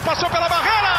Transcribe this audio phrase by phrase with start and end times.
[0.00, 0.94] bola passou pela barreira!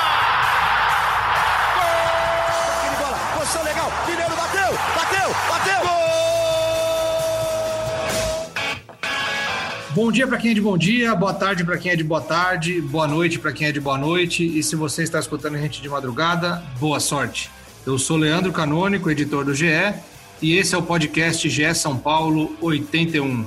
[1.75, 2.97] Gol!
[2.99, 5.81] bola, posição legal, Mineiro bateu, bateu, bateu!
[5.81, 6.01] Gol!
[9.93, 12.21] Bom dia para quem é de bom dia, boa tarde para quem é de boa
[12.21, 14.45] tarde, boa noite para quem é de boa noite.
[14.45, 17.49] E se você está escutando a gente de madrugada, boa sorte.
[17.85, 19.93] Eu sou Leandro Canônico, editor do GE,
[20.41, 23.45] e esse é o podcast GE São Paulo 81.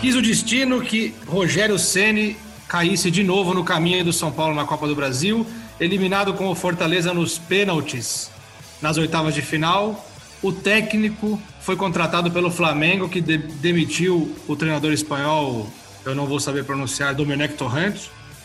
[0.00, 2.36] Quis o destino que Rogério Ceni
[2.68, 5.44] caísse de novo no caminho do São Paulo na Copa do Brasil,
[5.80, 8.30] eliminado com o Fortaleza nos pênaltis
[8.80, 10.08] nas oitavas de final.
[10.40, 15.68] O técnico foi contratado pelo Flamengo, que de demitiu o treinador espanhol,
[16.04, 17.96] eu não vou saber pronunciar, Domenech Torrent.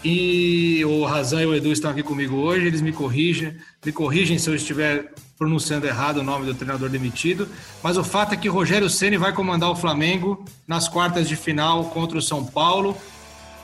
[0.04, 4.40] E o Razan e o Edu estão aqui comigo hoje, eles me corrigem, me corrigem
[4.40, 7.48] se eu estiver pronunciando errado o nome do treinador demitido,
[7.82, 11.86] mas o fato é que Rogério Ceni vai comandar o Flamengo nas quartas de final
[11.86, 12.96] contra o São Paulo.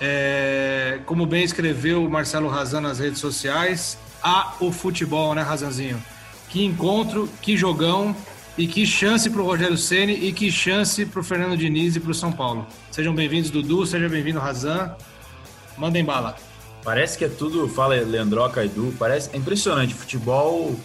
[0.01, 6.01] É, como bem escreveu o Marcelo Razan nas redes sociais, há o futebol, né, Razanzinho?
[6.49, 8.15] Que encontro, que jogão
[8.57, 11.99] e que chance para o Rogério Ceni e que chance para o Fernando Diniz e
[11.99, 12.65] para o São Paulo.
[12.91, 14.95] Sejam bem-vindos, Dudu, seja bem-vindo, Razan.
[15.77, 16.35] Mandem bala.
[16.83, 19.93] Parece que é tudo, fala Leandroca, Edu, parece é impressionante.
[19.93, 20.75] Futebol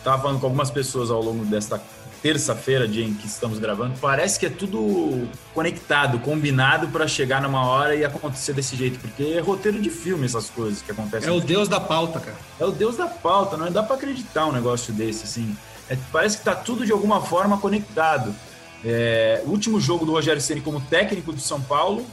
[0.00, 1.80] estava falando com algumas pessoas ao longo desta
[2.22, 7.66] terça-feira, dia em que estamos gravando, parece que é tudo conectado, combinado para chegar numa
[7.66, 11.28] hora e acontecer desse jeito, porque é roteiro de filme essas coisas que acontecem.
[11.28, 12.36] É o deus da pauta, cara.
[12.58, 15.56] É o deus da pauta, não dá para acreditar um negócio desse, assim.
[15.88, 18.34] É, parece que tá tudo de alguma forma conectado.
[18.84, 22.06] É, o último jogo do Rogério Ceni como técnico do São Paulo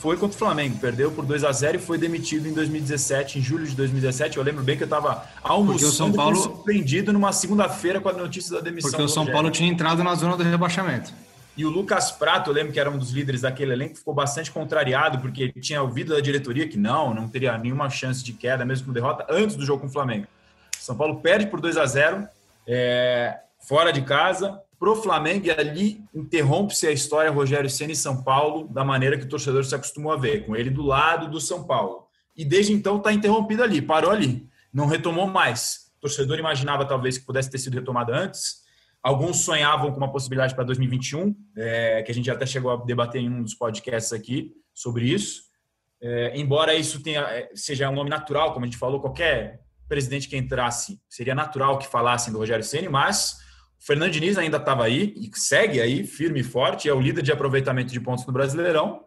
[0.00, 3.42] foi contra o Flamengo, perdeu por 2 a 0 e foi demitido em 2017, em
[3.42, 4.38] julho de 2017.
[4.38, 6.36] Eu lembro bem que eu estava almoçando São Paulo...
[6.36, 8.90] surpreendido numa segunda-feira com a notícia da demissão.
[8.90, 11.12] Porque o São Paulo tinha entrado na zona do rebaixamento.
[11.54, 14.50] E o Lucas Prato, eu lembro que era um dos líderes daquele elenco, ficou bastante
[14.50, 18.64] contrariado, porque ele tinha ouvido da diretoria que não, não teria nenhuma chance de queda,
[18.64, 20.26] mesmo com derrota, antes do jogo com o Flamengo.
[20.78, 22.26] São Paulo perde por 2 a 0
[22.66, 28.66] é, fora de casa, pro Flamengo e ali interrompe-se a história Rogério Ceni São Paulo
[28.66, 31.64] da maneira que o torcedor se acostumou a ver, com ele do lado do São
[31.64, 32.06] Paulo.
[32.34, 35.92] E desde então está interrompido ali, parou ali, não retomou mais.
[35.98, 38.62] O torcedor imaginava talvez que pudesse ter sido retomado antes.
[39.02, 43.20] Alguns sonhavam com uma possibilidade para 2021, é, que a gente até chegou a debater
[43.20, 45.42] em um dos podcasts aqui sobre isso.
[46.00, 50.26] É, embora isso tenha, é, seja um nome natural, como a gente falou, qualquer presidente
[50.26, 53.49] que entrasse seria natural que falassem do Rogério Ceni, mas
[53.80, 57.22] o Fernando Diniz ainda estava aí e segue aí, firme e forte, é o líder
[57.22, 59.04] de aproveitamento de pontos no Brasileirão.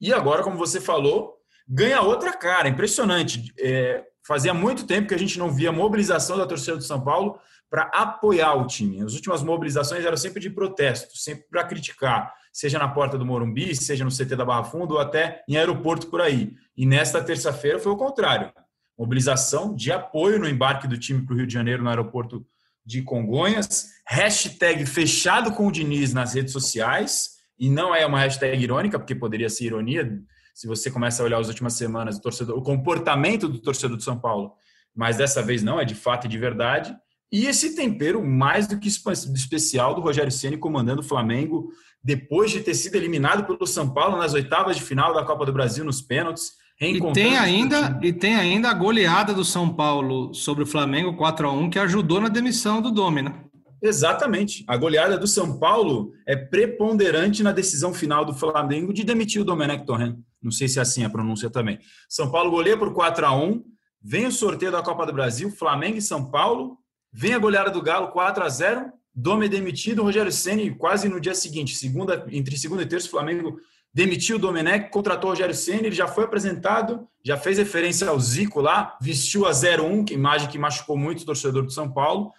[0.00, 1.34] E agora, como você falou,
[1.68, 3.52] ganha outra cara, impressionante.
[3.58, 7.36] É, fazia muito tempo que a gente não via mobilização da torcida do São Paulo
[7.68, 9.02] para apoiar o time.
[9.02, 13.74] As últimas mobilizações eram sempre de protesto, sempre para criticar, seja na porta do Morumbi,
[13.74, 16.52] seja no CT da Barra Funda ou até em aeroporto por aí.
[16.76, 18.52] E nesta terça-feira foi o contrário.
[18.96, 22.46] Mobilização de apoio no embarque do time para o Rio de Janeiro no aeroporto
[22.84, 28.62] de Congonhas, hashtag fechado com o Diniz nas redes sociais, e não é uma hashtag
[28.62, 30.20] irônica, porque poderia ser ironia,
[30.54, 34.04] se você começa a olhar as últimas semanas, o, torcedor, o comportamento do torcedor de
[34.04, 34.52] São Paulo,
[34.94, 36.94] mas dessa vez não, é de fato e de verdade.
[37.30, 41.70] E esse tempero mais do que especial do Rogério Ceni comandando o Flamengo,
[42.04, 45.52] depois de ter sido eliminado pelo São Paulo nas oitavas de final da Copa do
[45.52, 46.52] Brasil nos pênaltis,
[46.90, 51.48] e tem, ainda, e tem ainda a goleada do São Paulo sobre o Flamengo 4
[51.48, 53.34] a 1 que ajudou na demissão do Domi, né?
[53.80, 54.64] Exatamente.
[54.68, 59.44] A goleada do São Paulo é preponderante na decisão final do Flamengo de demitir o
[59.44, 60.16] Domenech Torrent.
[60.40, 61.78] Não sei se é assim a pronúncia também.
[62.08, 63.62] São Paulo goleia por 4 a 1
[64.02, 66.76] vem o sorteio da Copa do Brasil, Flamengo e São Paulo,
[67.12, 71.34] vem a goleada do Galo 4 a 0 Dome demitido, Rogério Ceni quase no dia
[71.34, 73.58] seguinte, segunda, entre segunda e terça, o Flamengo
[73.92, 78.18] demitiu o Domenech, contratou o Rogério Senna, ele já foi apresentado, já fez referência ao
[78.18, 82.32] Zico lá, vestiu a 01, que imagem que machucou muito o torcedor do São Paulo,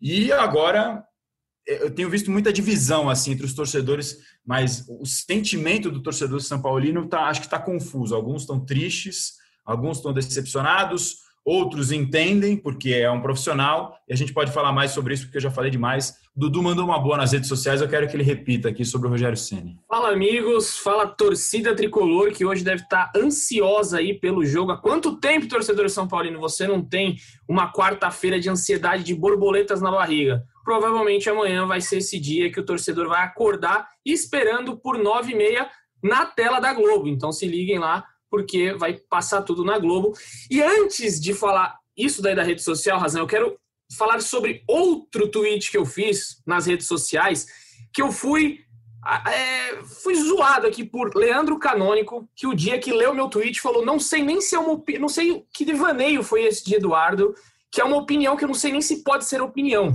[0.00, 1.02] e agora
[1.68, 6.40] é, eu tenho visto muita divisão assim entre os torcedores, mas o sentimento do torcedor
[6.40, 8.14] São Paulino tá, acho que está confuso.
[8.14, 9.34] Alguns estão tristes,
[9.64, 14.92] alguns estão decepcionados, outros entendem, porque é um profissional, e a gente pode falar mais
[14.92, 16.14] sobre isso, porque eu já falei demais.
[16.38, 19.10] Dudu mandou uma boa nas redes sociais, eu quero que ele repita aqui sobre o
[19.10, 19.76] Rogério Ceni.
[19.88, 24.70] Fala, amigos, fala torcida tricolor, que hoje deve estar ansiosa aí pelo jogo.
[24.70, 27.16] Há quanto tempo, torcedor São Paulino, você não tem
[27.48, 30.44] uma quarta-feira de ansiedade de borboletas na barriga?
[30.64, 35.34] Provavelmente amanhã vai ser esse dia que o torcedor vai acordar esperando por nove e
[35.34, 35.68] meia
[36.00, 37.08] na tela da Globo.
[37.08, 40.12] Então se liguem lá porque vai passar tudo na Globo.
[40.48, 43.58] E antes de falar isso daí da rede social, Razão, eu quero
[43.96, 47.46] falar sobre outro tweet que eu fiz nas redes sociais,
[47.92, 48.64] que eu fui
[49.26, 53.84] É, fui zoado aqui por Leandro Canônico, que o dia que leu meu tweet falou:
[53.84, 57.34] não sei nem se é uma não sei que devaneio foi esse de Eduardo,
[57.70, 59.92] que é uma opinião que eu não sei nem se pode ser opinião.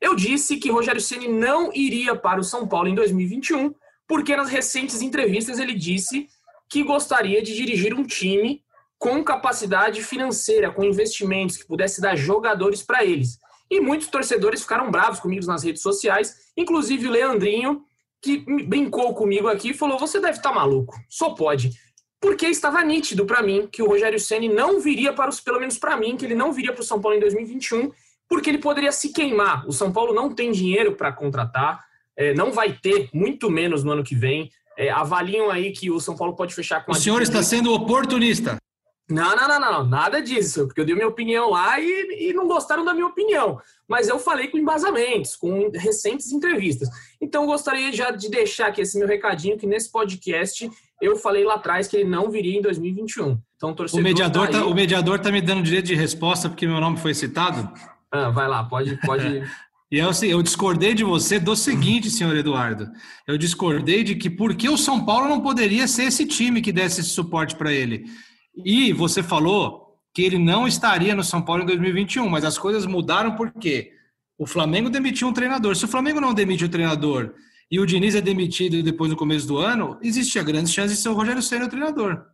[0.00, 3.72] Eu disse que Rogério Ceni não iria para o São Paulo em 2021,
[4.06, 6.28] porque nas recentes entrevistas ele disse
[6.68, 8.62] que gostaria de dirigir um time
[9.02, 13.36] com capacidade financeira, com investimentos que pudesse dar jogadores para eles.
[13.68, 17.82] E muitos torcedores ficaram bravos comigo nas redes sociais, inclusive o Leandrinho,
[18.22, 21.72] que brincou comigo aqui e falou: Você deve estar tá maluco, só pode.
[22.20, 25.76] Porque estava nítido para mim que o Rogério Ceni não viria para os, pelo menos
[25.78, 27.90] para mim, que ele não viria para o São Paulo em 2021,
[28.28, 29.66] porque ele poderia se queimar.
[29.66, 31.84] O São Paulo não tem dinheiro para contratar,
[32.16, 34.48] é, não vai ter, muito menos no ano que vem.
[34.78, 36.98] É, avaliam aí que o São Paulo pode fechar com o a.
[36.98, 38.62] O senhor está sendo oportunista.
[39.10, 42.46] Não, não, não, não, nada disso, porque eu dei minha opinião lá e, e não
[42.46, 43.60] gostaram da minha opinião.
[43.86, 46.88] Mas eu falei com embasamentos, com recentes entrevistas.
[47.20, 50.70] Então eu gostaria já de deixar aqui esse meu recadinho, que nesse podcast
[51.00, 53.38] eu falei lá atrás que ele não viria em 2021.
[53.56, 56.80] Então, torcedor o mediador tá, o mediador tá me dando direito de resposta porque meu
[56.80, 57.70] nome foi citado?
[58.10, 59.42] Ah, vai lá, pode, pode.
[59.92, 62.90] E eu, assim, eu discordei de você do seguinte, senhor Eduardo.
[63.28, 66.72] Eu discordei de que por que o São Paulo não poderia ser esse time que
[66.72, 68.06] desse esse suporte para ele.
[68.54, 72.84] E você falou que ele não estaria no São Paulo em 2021, mas as coisas
[72.84, 73.92] mudaram porque
[74.38, 75.74] o Flamengo demitiu um treinador.
[75.74, 77.34] Se o Flamengo não demite o treinador
[77.70, 81.08] e o Diniz é demitido depois no começo do ano, existia grandes chances de ser
[81.08, 82.31] o Rogério Senna o treinador.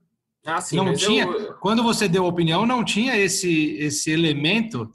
[0.49, 1.25] Ah, sim, não tinha.
[1.25, 1.53] Eu...
[1.61, 4.91] Quando você deu a opinião, não tinha esse, esse elemento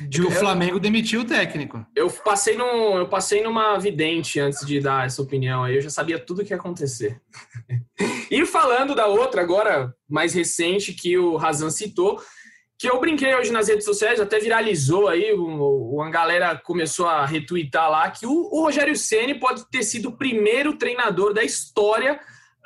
[0.00, 1.86] de o Flamengo demitir o técnico.
[1.94, 2.64] Eu passei, no,
[2.96, 6.44] eu passei numa vidente antes de dar essa opinião aí, eu já sabia tudo o
[6.44, 7.20] que ia acontecer.
[8.28, 12.20] e falando da outra, agora mais recente, que o Razan citou,
[12.76, 17.88] que eu brinquei hoje nas redes sociais, até viralizou aí, uma galera começou a retweetar
[17.88, 22.18] lá, que o, o Rogério Ceni pode ter sido o primeiro treinador da história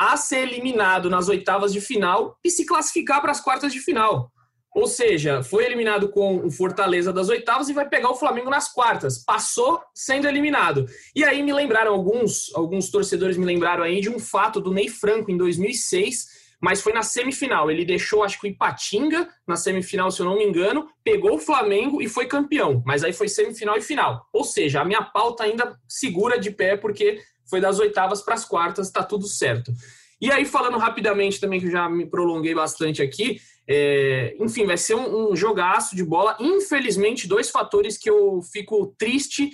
[0.02, 4.32] a ser eliminado nas oitavas de final e se classificar para as quartas de final.
[4.74, 8.72] Ou seja, foi eliminado com o Fortaleza das oitavas e vai pegar o Flamengo nas
[8.72, 9.22] quartas.
[9.22, 10.86] Passou sendo eliminado.
[11.14, 14.88] E aí me lembraram alguns, alguns torcedores me lembraram aí de um fato do Ney
[14.88, 16.26] Franco em 2006,
[16.60, 17.70] mas foi na semifinal.
[17.70, 21.38] Ele deixou, acho que o Ipatinga na semifinal, se eu não me engano, pegou o
[21.38, 22.82] Flamengo e foi campeão.
[22.84, 24.26] Mas aí foi semifinal e final.
[24.32, 27.20] Ou seja, a minha pauta ainda segura de pé porque
[27.52, 29.70] foi das oitavas para as quartas, está tudo certo.
[30.18, 34.78] E aí, falando rapidamente também, que eu já me prolonguei bastante aqui, é, enfim, vai
[34.78, 36.34] ser um, um jogaço de bola.
[36.40, 39.50] Infelizmente, dois fatores que eu fico triste,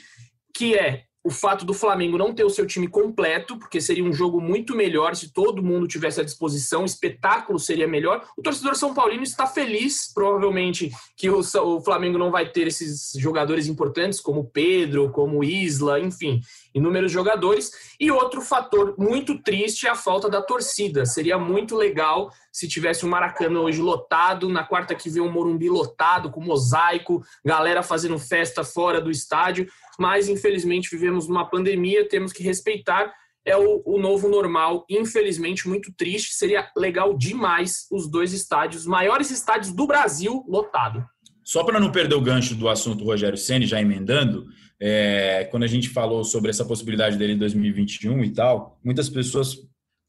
[0.54, 4.12] que é o fato do Flamengo não ter o seu time completo, porque seria um
[4.12, 8.26] jogo muito melhor se todo mundo tivesse à disposição, o espetáculo seria melhor.
[8.36, 13.12] O torcedor São Paulino está feliz, provavelmente, que o, o Flamengo não vai ter esses
[13.18, 16.40] jogadores importantes, como Pedro, como Isla, enfim,
[16.78, 17.94] inúmeros jogadores.
[18.00, 21.04] E outro fator muito triste é a falta da torcida.
[21.04, 25.26] Seria muito legal se tivesse o um Maracanã hoje lotado, na quarta que vem o
[25.26, 31.44] um Morumbi lotado, com mosaico, galera fazendo festa fora do estádio mas infelizmente vivemos numa
[31.44, 33.12] pandemia, temos que respeitar.
[33.44, 36.34] É o, o novo normal, infelizmente, muito triste.
[36.34, 41.04] Seria legal demais os dois estádios, maiores estádios do Brasil, lotado.
[41.42, 44.46] Só para não perder o gancho do assunto Rogério Ceni já emendando,
[44.80, 49.56] é, quando a gente falou sobre essa possibilidade dele em 2021 e tal, muitas pessoas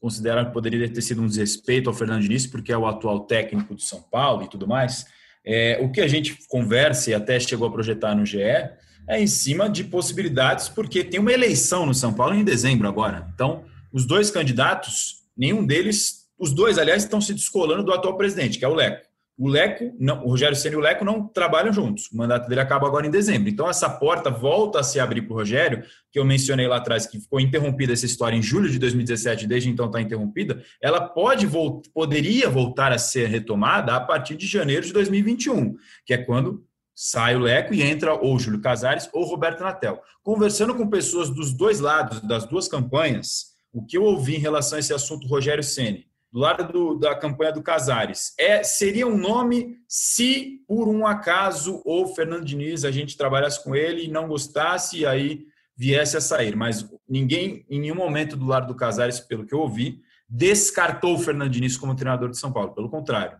[0.00, 3.74] consideram que poderia ter sido um desrespeito ao Fernando Diniz, porque é o atual técnico
[3.74, 5.06] do São Paulo e tudo mais.
[5.44, 9.26] É, o que a gente conversa e até chegou a projetar no GE é em
[9.26, 13.28] cima de possibilidades, porque tem uma eleição no São Paulo em dezembro agora.
[13.34, 18.58] Então, os dois candidatos, nenhum deles, os dois, aliás, estão se descolando do atual presidente,
[18.58, 19.09] que é o Leco.
[19.40, 22.10] O Leco, não, o Rogério Ceni e o Leco não trabalham juntos.
[22.12, 23.48] O mandato dele acaba agora em dezembro.
[23.48, 25.82] Então essa porta volta a se abrir para o Rogério,
[26.12, 29.70] que eu mencionei lá atrás que ficou interrompida essa história em julho de 2017, desde
[29.70, 30.62] então está interrompida.
[30.78, 31.48] Ela pode
[31.94, 36.62] poderia voltar a ser retomada a partir de janeiro de 2021, que é quando
[36.94, 40.02] sai o Leco e entra ou Júlio Casares ou Roberto Natel.
[40.22, 44.76] Conversando com pessoas dos dois lados, das duas campanhas, o que eu ouvi em relação
[44.76, 49.18] a esse assunto Rogério Ceni, do lado do, da campanha do Casares, é seria um
[49.18, 54.28] nome se por um acaso o Fernando Diniz a gente trabalhasse com ele e não
[54.28, 55.46] gostasse e aí
[55.76, 59.60] viesse a sair, mas ninguém em nenhum momento do lado do Casares, pelo que eu
[59.60, 63.38] ouvi, descartou o Fernando Diniz como treinador de São Paulo, pelo contrário.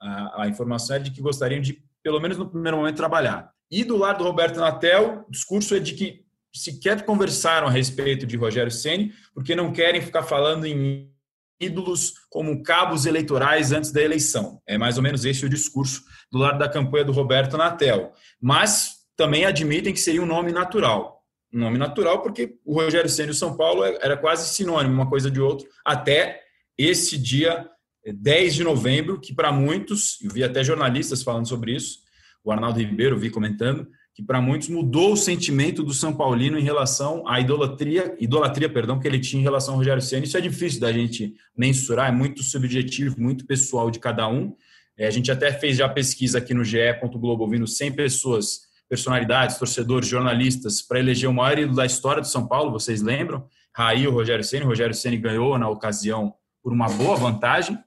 [0.00, 3.50] A, a informação é de que gostariam de pelo menos no primeiro momento, trabalhar.
[3.70, 8.26] E do lado do Roberto Natel, o discurso é de que sequer conversaram a respeito
[8.26, 11.10] de Rogério Ceni, porque não querem ficar falando em
[11.60, 14.60] ídolos como cabos eleitorais antes da eleição.
[14.66, 16.02] É mais ou menos esse o discurso
[16.32, 18.12] do lado da campanha do Roberto Natel.
[18.40, 21.22] Mas também admitem que seria um nome natural.
[21.52, 25.10] um nome natural, porque o Rogério Senna e o São Paulo era quase sinônimo, uma
[25.10, 26.40] coisa de outro, até
[26.78, 27.68] esse dia
[28.06, 31.98] 10 de novembro, que para muitos, eu vi até jornalistas falando sobre isso,
[32.42, 36.62] o Arnaldo Ribeiro vi comentando, que para muitos mudou o sentimento do São Paulino em
[36.62, 40.26] relação à idolatria, idolatria, perdão, que ele tinha em relação ao Rogério Ceni.
[40.26, 44.54] Isso é difícil da gente mensurar, é muito subjetivo, muito pessoal de cada um.
[44.96, 50.08] É, a gente até fez já pesquisa aqui no ge.globo, ouvindo 100 pessoas, personalidades, torcedores,
[50.08, 53.46] jornalistas, para eleger o maior ídolo da história do São Paulo, vocês lembram?
[53.74, 54.64] Raí, o Rogério Ceni.
[54.64, 57.78] Rogério Ceni ganhou na ocasião por uma boa vantagem.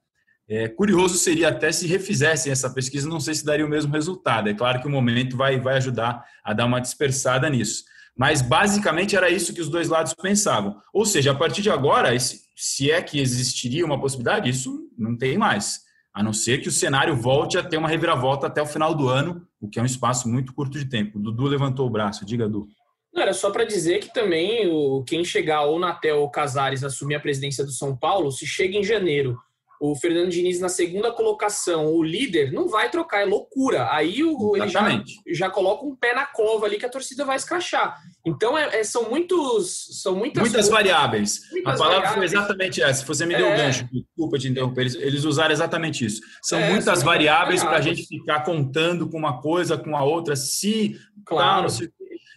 [0.48, 4.50] É, curioso seria até se refizessem essa pesquisa, não sei se daria o mesmo resultado.
[4.50, 7.84] É claro que o momento vai, vai ajudar a dar uma dispersada nisso.
[8.16, 10.76] Mas basicamente era isso que os dois lados pensavam.
[10.94, 15.38] Ou seja, a partir de agora, se é que existiria uma possibilidade, isso não tem
[15.38, 15.82] mais.
[16.14, 19.10] A não ser que o cenário volte a ter uma reviravolta até o final do
[19.10, 21.18] ano, o que é um espaço muito curto de tempo.
[21.18, 22.24] Dudu levantou o braço.
[22.24, 22.68] Diga, Dudu.
[23.12, 27.16] Não, era só para dizer que também o, quem chegar ou Natel ou Casares assumir
[27.16, 29.40] a presidência do São Paulo, se chega em janeiro
[29.86, 33.90] o Fernando Diniz na segunda colocação, o líder, não vai trocar, é loucura.
[33.92, 37.36] Aí o, ele já, já coloca um pé na cova ali que a torcida vai
[37.36, 38.00] escrachar.
[38.26, 40.02] Então é, é, são muitos.
[40.02, 41.42] São muitas, muitas variáveis.
[41.52, 42.32] Muitas a palavra variáveis.
[42.32, 43.02] foi exatamente essa.
[43.02, 43.58] Se você me deu o é.
[43.58, 46.22] gancho, desculpa te interromper, eles, eles usaram exatamente isso.
[46.42, 50.04] São é, muitas são variáveis para a gente ficar contando com uma coisa, com a
[50.04, 50.98] outra, se.
[51.26, 51.68] Claro.
[51.68, 51.86] Tá,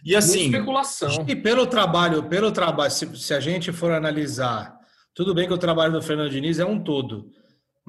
[0.03, 0.49] e assim.
[0.49, 1.25] Muita especulação.
[1.25, 4.77] E pelo trabalho, pelo trabalho, se, se a gente for analisar
[5.17, 7.31] tudo bem que o trabalho do Fernando Diniz é um todo,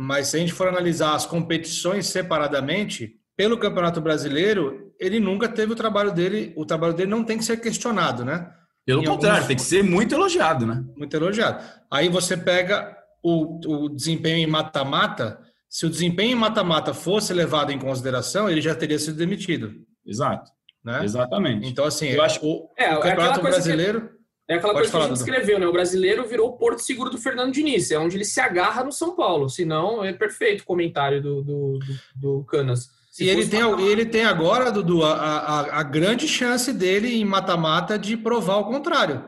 [0.01, 5.73] mas se a gente for analisar as competições separadamente, pelo Campeonato Brasileiro, ele nunca teve
[5.73, 8.49] o trabalho dele, o trabalho dele não tem que ser questionado, né?
[8.87, 9.49] Pelo em contrário, alguns...
[9.49, 10.85] tem que ser muito elogiado, né?
[10.97, 11.65] Muito elogiado.
[11.91, 17.73] Aí você pega o, o desempenho em mata-mata, se o desempenho em mata-mata fosse levado
[17.73, 19.75] em consideração, ele já teria sido demitido.
[20.07, 20.49] Exato.
[20.85, 21.03] Né?
[21.03, 21.67] Exatamente.
[21.67, 24.03] Então, assim, eu acho o, é, o Campeonato Brasileiro.
[24.03, 24.18] Que
[24.49, 25.67] é aquela Pode coisa falar, que a gente escreveu, né?
[25.67, 28.91] O brasileiro virou o porto seguro do Fernando Diniz, é onde ele se agarra no
[28.91, 29.51] São Paulo.
[29.51, 32.89] Senão, é perfeito o comentário do, do, do, do Canas.
[33.11, 37.27] Se e ele tem, ele tem agora, Dudu, a, a, a grande chance dele em
[37.27, 39.23] mata-mata de provar o contrário,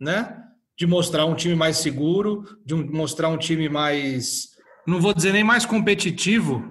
[0.00, 0.38] né?
[0.78, 4.50] De mostrar um time mais seguro, de um, mostrar um time mais.
[4.86, 6.70] Não vou dizer nem mais competitivo,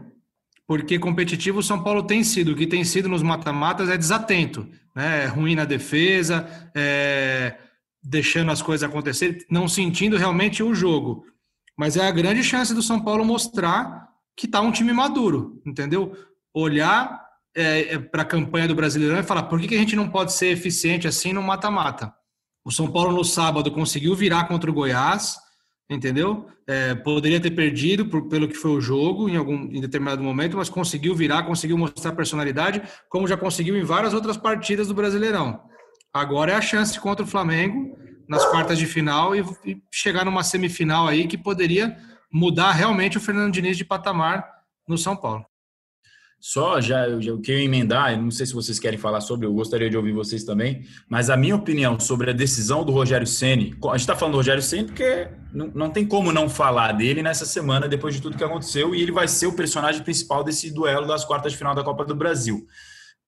[0.66, 2.54] porque competitivo o São Paulo tem sido.
[2.54, 5.26] O que tem sido nos mata-matas é desatento, né?
[5.26, 7.56] É ruim na defesa, é
[8.04, 11.26] deixando as coisas acontecer, não sentindo realmente o jogo.
[11.78, 16.16] Mas é a grande chance do São Paulo mostrar que está um time maduro, entendeu?
[16.54, 17.22] Olhar
[17.56, 20.10] é, é, para a campanha do Brasileirão e falar por que, que a gente não
[20.10, 22.14] pode ser eficiente assim no mata-mata.
[22.64, 25.36] O São Paulo no sábado conseguiu virar contra o Goiás,
[25.90, 26.48] entendeu?
[26.68, 30.56] É, poderia ter perdido por, pelo que foi o jogo em algum em determinado momento,
[30.56, 35.62] mas conseguiu virar, conseguiu mostrar personalidade, como já conseguiu em várias outras partidas do Brasileirão.
[36.14, 39.44] Agora é a chance contra o Flamengo nas quartas de final e,
[39.92, 41.98] chegar numa semifinal aí que poderia
[42.32, 44.46] mudar realmente o Fernando Diniz de patamar
[44.88, 45.46] no São Paulo.
[46.40, 49.96] Só já, eu queria emendar, não sei se vocês querem falar sobre, eu gostaria de
[49.96, 54.00] ouvir vocês também, mas a minha opinião sobre a decisão do Rogério Ceni, a gente
[54.00, 57.88] está falando do Rogério Ceni porque não, não tem como não falar dele nessa semana
[57.88, 61.24] depois de tudo que aconteceu e ele vai ser o personagem principal desse duelo das
[61.24, 62.66] quartas de final da Copa do Brasil.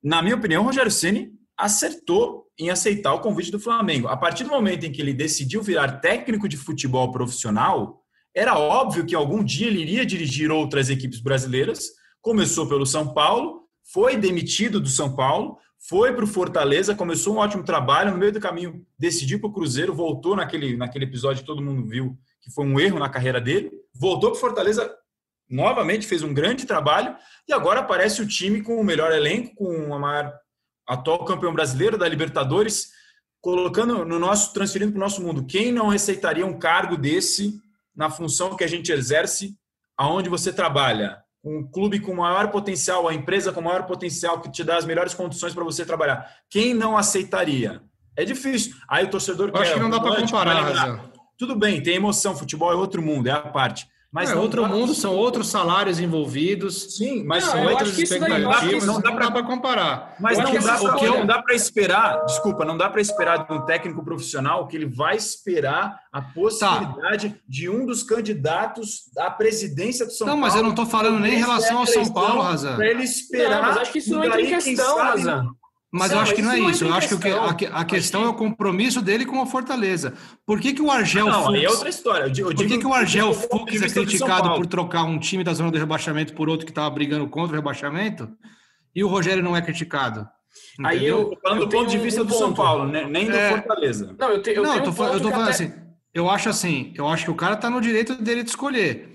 [0.03, 4.07] Na minha opinião, o Rogério Ceni acertou em aceitar o convite do Flamengo.
[4.07, 8.01] A partir do momento em que ele decidiu virar técnico de futebol profissional,
[8.35, 11.89] era óbvio que algum dia ele iria dirigir outras equipes brasileiras.
[12.21, 15.57] Começou pelo São Paulo, foi demitido do São Paulo,
[15.87, 19.53] foi para o Fortaleza, começou um ótimo trabalho, no meio do caminho decidiu para o
[19.53, 23.39] Cruzeiro, voltou naquele, naquele episódio que todo mundo viu que foi um erro na carreira
[23.39, 24.93] dele, voltou para o Fortaleza,
[25.49, 27.15] novamente fez um grande trabalho,
[27.47, 30.33] e agora aparece o time com o melhor elenco, com a maior
[30.87, 32.91] atual campeão brasileiro da Libertadores,
[33.41, 35.45] colocando no nosso, transferindo para o nosso mundo.
[35.45, 37.59] Quem não aceitaria um cargo desse
[37.95, 39.55] na função que a gente exerce,
[39.97, 41.21] aonde você trabalha?
[41.43, 45.13] Um clube com maior potencial, a empresa com maior potencial que te dá as melhores
[45.13, 46.25] condições para você trabalhar.
[46.49, 47.81] Quem não aceitaria?
[48.15, 48.75] É difícil.
[48.87, 49.61] Aí o torcedor Eu quer.
[49.63, 51.11] Acho que não dá para comparar.
[51.37, 52.35] Tudo bem, tem emoção.
[52.35, 53.87] Futebol é outro mundo, é a parte.
[54.13, 56.95] Mas é outro mundo, são outros salários envolvidos.
[56.97, 58.85] Sim, mas não, são outras expectativas.
[58.85, 60.15] Não dá para comparar.
[60.19, 63.51] Mas não dá, o que não dá para esperar, desculpa, não dá para esperar de
[63.51, 67.35] um técnico profissional que ele vai esperar a possibilidade tá.
[67.49, 70.41] de um dos candidatos à presidência do São não, Paulo.
[70.41, 72.75] Não, mas eu não estou falando nem em relação ao São Paulo, Razan.
[72.75, 73.61] Para ele esperar.
[73.61, 75.47] Não, mas acho que isso não entra em questão, Razan.
[75.93, 76.85] Mas eu acho que não é isso.
[76.85, 80.15] Eu acho que, a, a questão é o compromisso dele com a Fortaleza.
[80.43, 81.61] Por que, que o Argel não, Fux...
[81.63, 82.23] é outra história.
[82.23, 85.53] Eu digo, por que, que o Argel Fux é criticado por trocar um time da
[85.53, 88.27] zona do rebaixamento por outro que estava brigando contra o rebaixamento?
[88.95, 90.27] E o Rogério não é criticado?
[90.83, 92.53] Aí eu, falando eu do ponto de um- vista um do São.
[92.53, 93.05] Paulo, né?
[93.07, 93.49] nem do É.
[93.51, 94.15] Fortaleza.
[94.17, 95.73] Não, eu, te, eu não, tenho eu tô, um eu tô falando até- assim,
[96.11, 99.09] eu acho assim, eu acho que o cara tá no direito dele de escolher,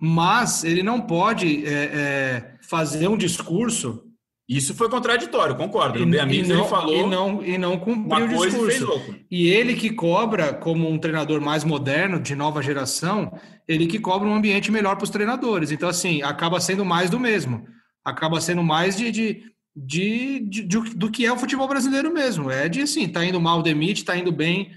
[0.00, 4.04] mas ele não pode é, é, fazer um discurso
[4.50, 5.98] Isso foi contraditório, concordo.
[5.98, 9.14] e, e Amigos não, ele falou e não, e não cumprir uma o discurso.
[9.30, 13.32] E ele que cobra, como um treinador mais moderno, de nova geração,
[13.68, 15.70] ele que cobra um ambiente melhor para os treinadores.
[15.70, 17.64] Então, assim, acaba sendo mais do mesmo.
[18.04, 19.42] Acaba sendo mais de, de,
[19.76, 22.50] de, de- de- do que é o futebol brasileiro mesmo.
[22.50, 24.72] É de assim, tá indo mal, demite, tá indo bem.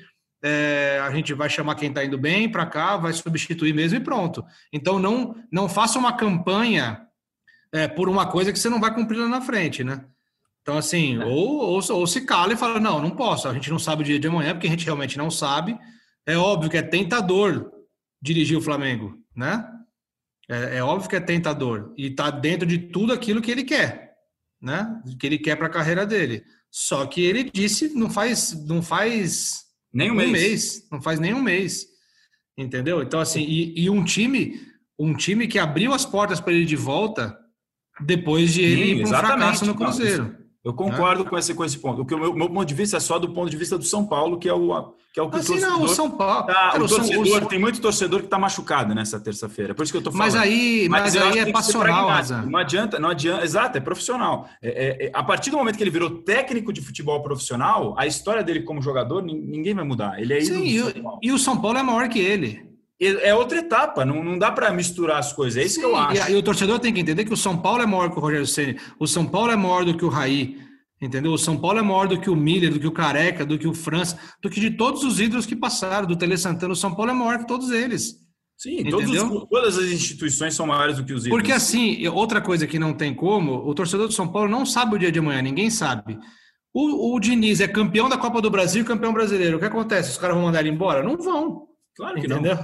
[0.46, 4.02] é, a gente vai chamar quem tá indo bem para cá, vai substituir mesmo e
[4.04, 4.44] pronto.
[4.72, 7.02] Então, não, não faça uma campanha
[7.74, 10.06] é, por uma coisa que você não vai cumprir lá na frente, né?
[10.62, 13.80] Então, assim, ou, ou, ou se cala e fala, não, não posso, a gente não
[13.80, 15.78] sabe o dia de amanhã, porque a gente realmente não sabe.
[16.26, 17.70] É óbvio que é tentador
[18.22, 19.68] dirigir o Flamengo, né?
[20.48, 21.94] É, é óbvio que é tentador.
[21.98, 24.14] E tá dentro de tudo aquilo que ele quer,
[24.62, 25.02] né?
[25.20, 26.46] Que ele quer para a carreira dele.
[26.72, 30.32] Só que ele disse, não faz, não faz Nem um um mês.
[30.32, 30.88] mês.
[30.92, 31.88] não faz nem um mês.
[32.58, 33.02] Entendeu?
[33.02, 34.62] Então, assim, e, e um time,
[34.98, 37.38] um time que abriu as portas para ele de volta
[38.02, 40.36] depois de ele Sim, ir fracasso no Não, Cruzeiro.
[40.66, 42.04] Eu concordo com, esse, com esse ponto.
[42.04, 43.84] O que o meu, meu ponto de vista é só do ponto de vista do
[43.84, 45.96] São Paulo, que é o que, é o que Assim, o não, o torcedor...
[45.96, 46.46] São Paulo.
[46.48, 49.76] tá- cara, o São- torcedor o- tem muito torcedor que está machucado nessa terça-feira.
[49.76, 50.32] Por isso que eu estou falando.
[50.32, 52.10] mas aí, mas, acho aí é passional.
[52.50, 53.44] Não adianta, não adianta.
[53.44, 54.48] Exato, é profissional.
[54.62, 58.08] É, é, é, a partir do momento que ele virou técnico de futebol profissional, a
[58.08, 60.18] história dele como jogador, nin- ninguém vai mudar.
[60.22, 62.72] Ele é Sim, e, São e o São Paulo é maior que ele.
[63.06, 65.62] É outra etapa, não, não dá para misturar as coisas.
[65.62, 66.30] É isso que eu Sim, acho.
[66.32, 68.22] E, e o torcedor tem que entender que o São Paulo é maior que o
[68.22, 70.58] Rogério Ceni, o São Paulo é maior do que o Raí,
[71.02, 71.32] entendeu?
[71.34, 73.68] O São Paulo é maior do que o Miller, do que o Careca, do que
[73.68, 76.74] o França, do que de todos os ídolos que passaram, do Tele Santana.
[76.74, 78.16] O São Paulo é maior que todos eles.
[78.58, 81.38] Sim, os- todas as instituições são maiores do que os ídolos.
[81.42, 84.96] Porque assim, outra coisa que não tem como, o torcedor do São Paulo não sabe
[84.96, 86.18] o dia de amanhã, ninguém sabe.
[86.74, 89.58] O, o Diniz é campeão da Copa do Brasil e campeão brasileiro.
[89.58, 90.12] O que acontece?
[90.12, 91.04] Os caras vão mandar ele embora?
[91.04, 91.68] Não vão.
[91.96, 92.38] Claro que não.
[92.38, 92.58] Entendeu?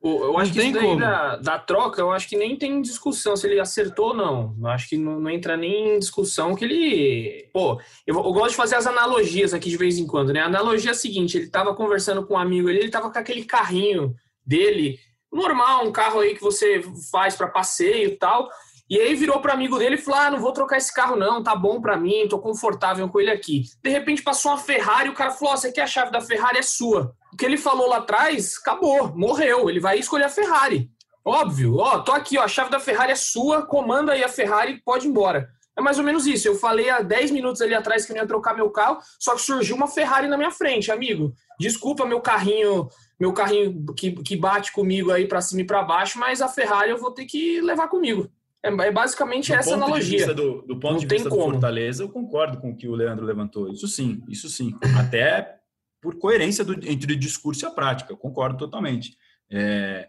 [0.00, 2.80] O- Eu acho Não que isso daí da, da troca, eu acho que nem tem
[2.80, 4.56] discussão se ele acertou ou não.
[4.60, 7.48] Eu acho que não, não entra nem em discussão que ele.
[7.52, 10.40] Pô, eu, eu gosto de fazer as analogias aqui de vez em quando, né?
[10.40, 13.18] A analogia é a seguinte: ele tava conversando com um amigo ali, ele tava com
[13.18, 14.14] aquele carrinho
[14.46, 14.98] dele,
[15.32, 18.48] normal, um carro aí que você faz para passeio e tal.
[18.90, 21.42] E aí virou pro amigo dele e falou: Ah, não vou trocar esse carro, não,
[21.42, 23.64] tá bom pra mim, tô confortável com ele aqui.
[23.82, 26.58] De repente passou uma Ferrari, o cara falou: Ó, você quer a chave da Ferrari?
[26.58, 27.14] É sua.
[27.32, 29.68] O que ele falou lá atrás, acabou, morreu.
[29.68, 30.90] Ele vai escolher a Ferrari.
[31.24, 34.80] Óbvio, ó, tô aqui, ó, a chave da Ferrari é sua, comanda aí a Ferrari,
[34.82, 35.50] pode ir embora.
[35.76, 36.48] É mais ou menos isso.
[36.48, 39.42] Eu falei há 10 minutos ali atrás que eu ia trocar meu carro, só que
[39.42, 41.32] surgiu uma Ferrari na minha frente, amigo.
[41.60, 42.88] Desculpa meu carrinho,
[43.20, 46.90] meu carrinho que, que bate comigo aí pra cima e pra baixo, mas a Ferrari
[46.90, 48.28] eu vou ter que levar comigo.
[48.62, 50.34] É, é basicamente Do essa analogia.
[50.34, 51.52] do, do ponto Não de tem vista do como.
[51.52, 53.68] Fortaleza, eu concordo com o que o Leandro levantou.
[53.68, 54.74] Isso sim, isso sim.
[54.98, 55.57] Até
[56.00, 59.16] por coerência do- entre o discurso e a prática, eu concordo totalmente.
[59.50, 60.08] É,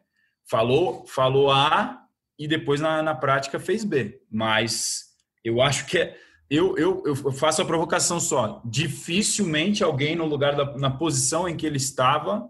[0.49, 2.01] falou, falou A
[2.37, 4.21] e depois na, na prática fez B.
[4.31, 5.05] Mas
[5.43, 6.17] eu acho que é.
[6.49, 8.59] Eu, eu, eu faço a provocação só.
[8.65, 12.49] Dificilmente alguém no lugar da na posição em que ele estava,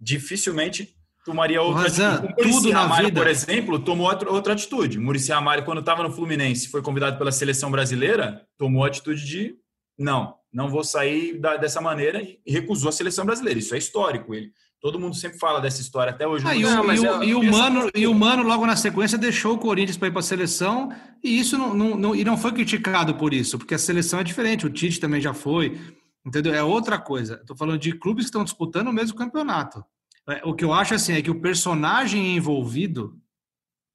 [0.00, 2.42] dificilmente tomaria outra Razan, atitude.
[2.42, 4.98] O Muricy na Ramalho, vida- por exemplo, tomou outra, outra atitude.
[4.98, 9.54] Muricy Ramalho, quando estava no Fluminense, foi convidado pela seleção brasileira, tomou a atitude de
[9.98, 13.58] não, não vou sair da- dessa maneira e recusou a seleção brasileira.
[13.58, 14.34] Isso é histórico.
[14.34, 16.46] Ele, todo mundo sempre fala dessa história até hoje.
[16.46, 19.54] Ah, e, Não, e, o, e o Mano, e o Mano, logo na sequência, deixou
[19.54, 20.90] o Corinthians para ir para a seleção,
[21.22, 24.24] e isso não, não, não- e não foi criticado por isso, porque a seleção é
[24.24, 25.78] diferente, o Tite também já foi,
[26.24, 26.54] entendeu?
[26.54, 27.34] É outra coisa.
[27.40, 29.84] Estou falando de clubes que estão disputando o mesmo campeonato.
[30.28, 33.18] É, O que eu acho assim é que o personagem envolvido,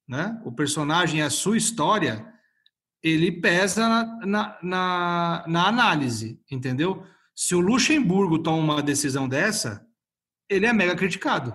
[0.06, 0.38] né?
[0.44, 2.26] O personagem, a sua história,
[3.04, 7.04] ele pesa na, na, na, na análise, entendeu?
[7.36, 9.86] Se o Luxemburgo toma uma decisão dessa,
[10.48, 11.54] ele é mega criticado.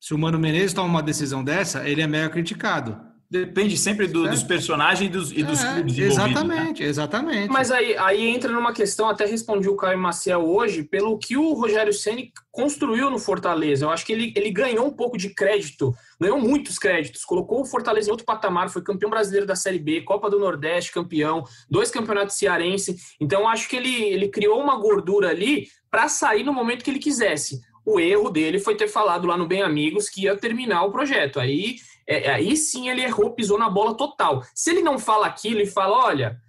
[0.00, 3.00] Se o Mano Menezes toma uma decisão dessa, ele é mega criticado.
[3.30, 6.16] Depende sempre do- dos personagens e dos, e dos É, clubes envolvidos.
[6.16, 6.24] né?
[6.30, 7.48] exatamente, exatamente.
[7.52, 11.52] Mas aí, aí entra numa questão, até respondi o Caio Maciel hoje, pelo que o
[11.52, 13.84] Rogério Ceni construiu no Fortaleza.
[13.84, 17.64] Eu acho que ele, ele ganhou um pouco de crédito, ganhou muitos créditos, colocou o
[17.66, 21.90] Fortaleza em outro patamar, foi campeão brasileiro da Série B, Copa do Nordeste, campeão, dois
[21.90, 22.96] campeonatos cearense.
[23.20, 26.90] Então, eu acho que ele, ele criou uma gordura ali para sair no momento que
[26.90, 27.60] ele quisesse.
[27.84, 31.38] O erro dele foi ter falado lá no Bem Amigos que ia terminar o projeto.
[31.38, 31.76] Aí,
[32.08, 34.42] é, aí sim ele errou, pisou na bola total.
[34.54, 36.40] Se ele não fala aquilo e fala, olha,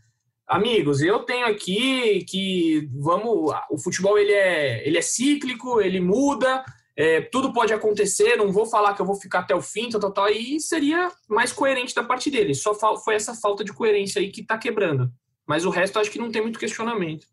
[0.48, 6.64] amigos, eu tenho aqui que vamos, o futebol ele é, ele é cíclico, ele muda,
[6.96, 10.00] é, tudo pode acontecer, não vou falar que eu vou ficar até o fim, tal,
[10.00, 12.54] tal, tal, e seria mais coerente da parte dele.
[12.54, 15.12] Só foi essa falta de coerência aí que tá quebrando.
[15.46, 17.28] Mas o resto acho que não tem muito questionamento.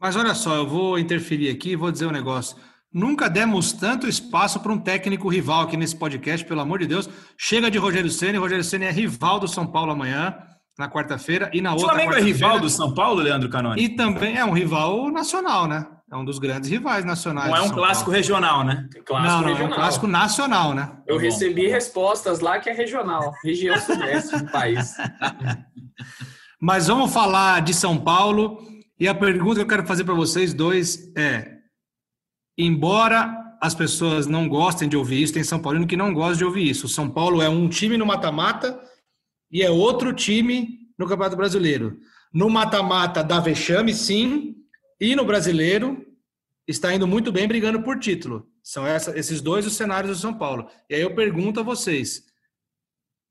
[0.00, 2.56] Mas olha só, eu vou interferir aqui e vou dizer um negócio.
[2.92, 7.08] Nunca demos tanto espaço para um técnico rival aqui nesse podcast, pelo amor de Deus.
[7.38, 8.36] Chega de Rogério Ceni.
[8.38, 10.34] Rogério Ceni é rival do São Paulo amanhã,
[10.78, 11.88] na quarta-feira, e na O outra.
[11.90, 13.82] Flamengo é rival do São Paulo, Leandro Canoni?
[13.82, 15.86] E também é um rival nacional, né?
[16.12, 17.48] É um dos grandes rivais nacionais.
[17.48, 18.16] Não é um São clássico Paulo.
[18.18, 18.86] regional, né?
[19.06, 19.78] Clássico Não, não, é um regional.
[19.78, 20.82] clássico nacional, né?
[21.06, 21.26] Eu Tá bom.
[21.26, 24.94] recebi respostas lá que é regional, região sudeste do país.
[26.60, 28.58] Mas vamos falar de São Paulo.
[29.00, 31.51] E a pergunta que eu quero fazer para vocês dois é:
[32.56, 36.44] embora as pessoas não gostem de ouvir isso, tem São Paulino que não gosta de
[36.44, 36.86] ouvir isso.
[36.86, 38.80] O São Paulo é um time no mata-mata
[39.50, 41.98] e é outro time no Campeonato Brasileiro.
[42.32, 44.56] No mata-mata dá vexame, sim,
[45.00, 46.04] e no brasileiro
[46.66, 48.48] está indo muito bem brigando por título.
[48.62, 50.68] São essa- esses dois os cenários do São Paulo.
[50.88, 52.22] E aí eu pergunto a vocês: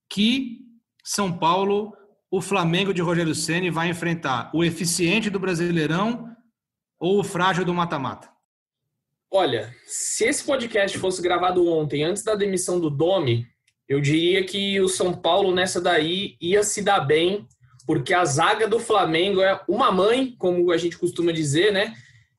[0.10, 0.60] que
[1.04, 1.96] São Paulo
[2.30, 4.50] o Flamengo de Rogério Ceni vai enfrentar?
[4.54, 6.34] O eficiente do Brasileirão
[7.00, 8.30] ou o frágil do mata-mata?
[9.34, 13.48] Olha, se esse podcast fosse gravado ontem, antes da demissão do Domi,
[13.88, 17.48] eu diria que o São Paulo nessa daí ia se dar bem,
[17.88, 21.94] porque a zaga do Flamengo é uma mãe, como a gente costuma dizer, né?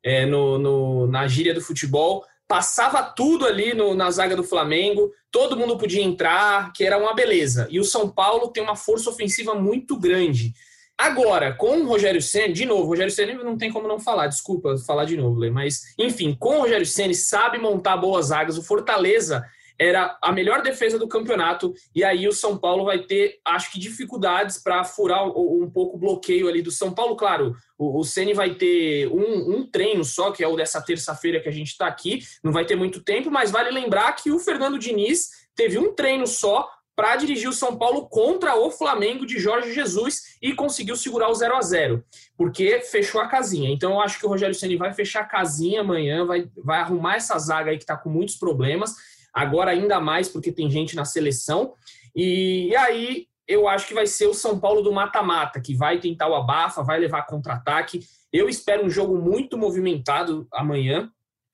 [0.04, 2.24] É, no, no- na gíria do futebol.
[2.46, 7.14] Passava tudo ali no- na zaga do Flamengo, todo mundo podia entrar, que era uma
[7.14, 7.66] beleza.
[7.70, 10.52] E o São Paulo tem uma força ofensiva muito grande.
[10.96, 14.28] Agora, com o Rogério Ceni, de novo, o Rogério Ceni não tem como não falar,
[14.28, 18.56] desculpa falar de novo, mas enfim, com o Rogério Ceni sabe montar boas zagas.
[18.56, 19.44] O Fortaleza
[19.78, 23.80] era a melhor defesa do campeonato e aí o São Paulo vai ter, acho que
[23.80, 27.16] dificuldades para furar um pouco o bloqueio ali do São Paulo.
[27.16, 31.40] Claro, o, o Ceni vai ter um, um treino só, que é o dessa terça-feira
[31.40, 34.38] que a gente está aqui, não vai ter muito tempo, mas vale lembrar que o
[34.38, 36.68] Fernando Diniz teve um treino só
[37.02, 41.34] para dirigir o São Paulo contra o Flamengo de Jorge Jesus e conseguiu segurar o
[41.34, 42.04] 0 a 0
[42.36, 43.68] porque fechou a casinha.
[43.70, 47.16] Então eu acho que o Rogério Ceni vai fechar a casinha amanhã, vai, vai arrumar
[47.16, 48.94] essa zaga aí que está com muitos problemas,
[49.34, 51.74] agora ainda mais porque tem gente na seleção.
[52.14, 55.98] E, e aí eu acho que vai ser o São Paulo do mata-mata, que vai
[55.98, 57.98] tentar o abafa, vai levar contra-ataque.
[58.32, 61.10] Eu espero um jogo muito movimentado amanhã,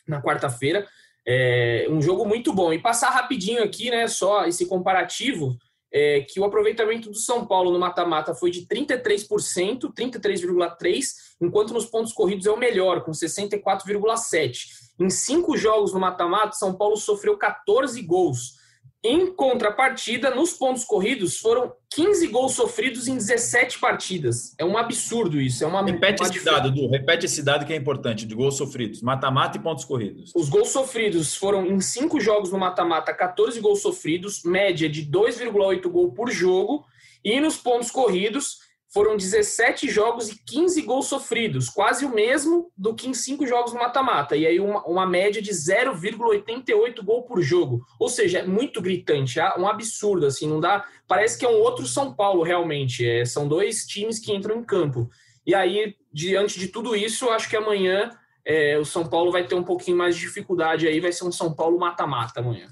[0.06, 0.86] na quarta-feira.
[1.30, 2.72] É, um jogo muito bom.
[2.72, 4.08] E passar rapidinho aqui, né?
[4.08, 5.58] Só esse comparativo,
[5.92, 11.02] é, que o aproveitamento do São Paulo no mata-mata foi de 33%, 33,3%,
[11.42, 14.56] enquanto nos pontos corridos é o melhor, com 64,7%.
[14.98, 18.57] Em cinco jogos no mata-mata, São Paulo sofreu 14 gols.
[19.04, 24.54] Em contrapartida, nos pontos corridos, foram 15 gols sofridos em 17 partidas.
[24.58, 25.62] É um absurdo isso.
[25.62, 26.88] É uma, Repete uma esse dado, Du.
[26.90, 29.00] Repete esse dado que é importante, de gols sofridos.
[29.00, 30.32] Mata-mata e pontos corridos.
[30.34, 35.88] Os gols sofridos foram em cinco jogos no mata-mata, 14 gols sofridos, média de 2,8
[35.88, 36.84] gol por jogo.
[37.24, 42.94] E nos pontos corridos foram 17 jogos e 15 gols sofridos, quase o mesmo do
[42.94, 44.34] que em cinco jogos no mata-mata.
[44.36, 47.84] E aí uma, uma média de 0,88 gol por jogo.
[48.00, 50.86] Ou seja, é muito gritante, é um absurdo, assim, não dá.
[51.06, 53.06] Parece que é um outro São Paulo, realmente.
[53.06, 55.10] É, são dois times que entram em campo.
[55.46, 58.10] E aí, diante de tudo isso, acho que amanhã
[58.44, 61.32] é, o São Paulo vai ter um pouquinho mais de dificuldade aí, vai ser um
[61.32, 62.68] São Paulo mata-mata amanhã.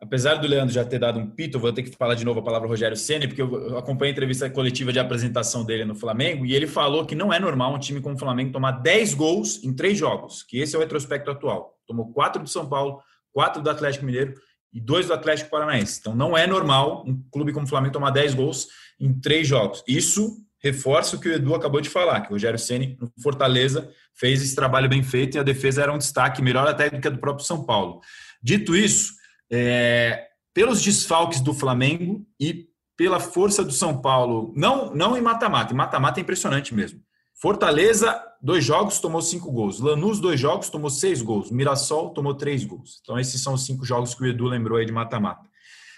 [0.00, 2.42] Apesar do Leandro já ter dado um pito, vou ter que falar de novo a
[2.42, 6.54] palavra Rogério Ceni, porque eu acompanhei a entrevista coletiva de apresentação dele no Flamengo e
[6.54, 9.74] ele falou que não é normal um time como o Flamengo tomar 10 gols em
[9.74, 11.76] três jogos, que esse é o retrospecto atual.
[11.84, 14.34] Tomou quatro do São Paulo, quatro do Atlético Mineiro
[14.72, 15.98] e dois do Atlético Paranaense.
[15.98, 18.68] Então não é normal um clube como o Flamengo tomar 10 gols
[19.00, 19.82] em três jogos.
[19.88, 23.90] Isso reforça o que o Edu acabou de falar, que o Rogério Ceni no Fortaleza
[24.14, 27.08] fez esse trabalho bem feito e a defesa era um destaque melhor até do que
[27.08, 28.00] a do próprio São Paulo.
[28.42, 29.17] Dito isso,
[29.50, 35.72] é, pelos desfalques do Flamengo e pela força do São Paulo, não, não em mata-mata,
[35.72, 37.00] em mata-mata é impressionante mesmo.
[37.40, 39.78] Fortaleza, dois jogos, tomou cinco gols.
[39.78, 41.52] Lanús, dois jogos, tomou seis gols.
[41.52, 42.98] Mirassol tomou três gols.
[43.00, 45.48] Então, esses são os cinco jogos que o Edu lembrou aí de mata-mata.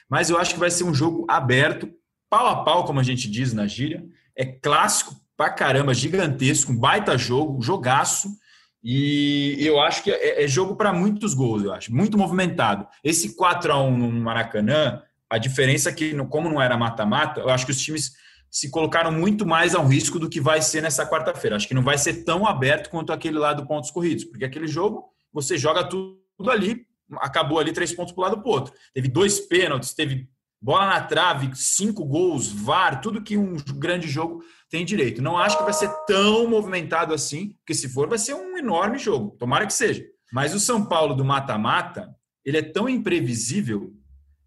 [0.07, 1.91] Mas eu acho que vai ser um jogo aberto,
[2.29, 4.05] pau a pau, como a gente diz na gíria.
[4.37, 8.29] É clássico pra caramba, gigantesco, um baita jogo, jogaço.
[8.83, 12.87] E eu acho que é, é jogo para muitos gols, eu acho, muito movimentado.
[13.05, 17.51] Esse 4 a 1 no Maracanã, a diferença é que, como não era mata-mata, eu
[17.51, 18.12] acho que os times
[18.51, 21.57] se colocaram muito mais ao risco do que vai ser nessa quarta-feira.
[21.57, 24.66] Acho que não vai ser tão aberto quanto aquele lá do pontos corridos, porque aquele
[24.66, 26.85] jogo você joga tudo, ali,
[27.19, 28.75] acabou ali três pontos para o lado para o outro.
[28.93, 30.29] Teve dois pênaltis, teve
[30.61, 35.21] bola na trave, cinco gols, VAR, tudo que um grande jogo tem direito.
[35.21, 38.99] Não acho que vai ser tão movimentado assim, porque se for, vai ser um enorme
[38.99, 39.37] jogo.
[39.39, 40.05] Tomara que seja.
[40.33, 42.09] Mas o São Paulo do mata-mata,
[42.45, 43.93] ele é tão imprevisível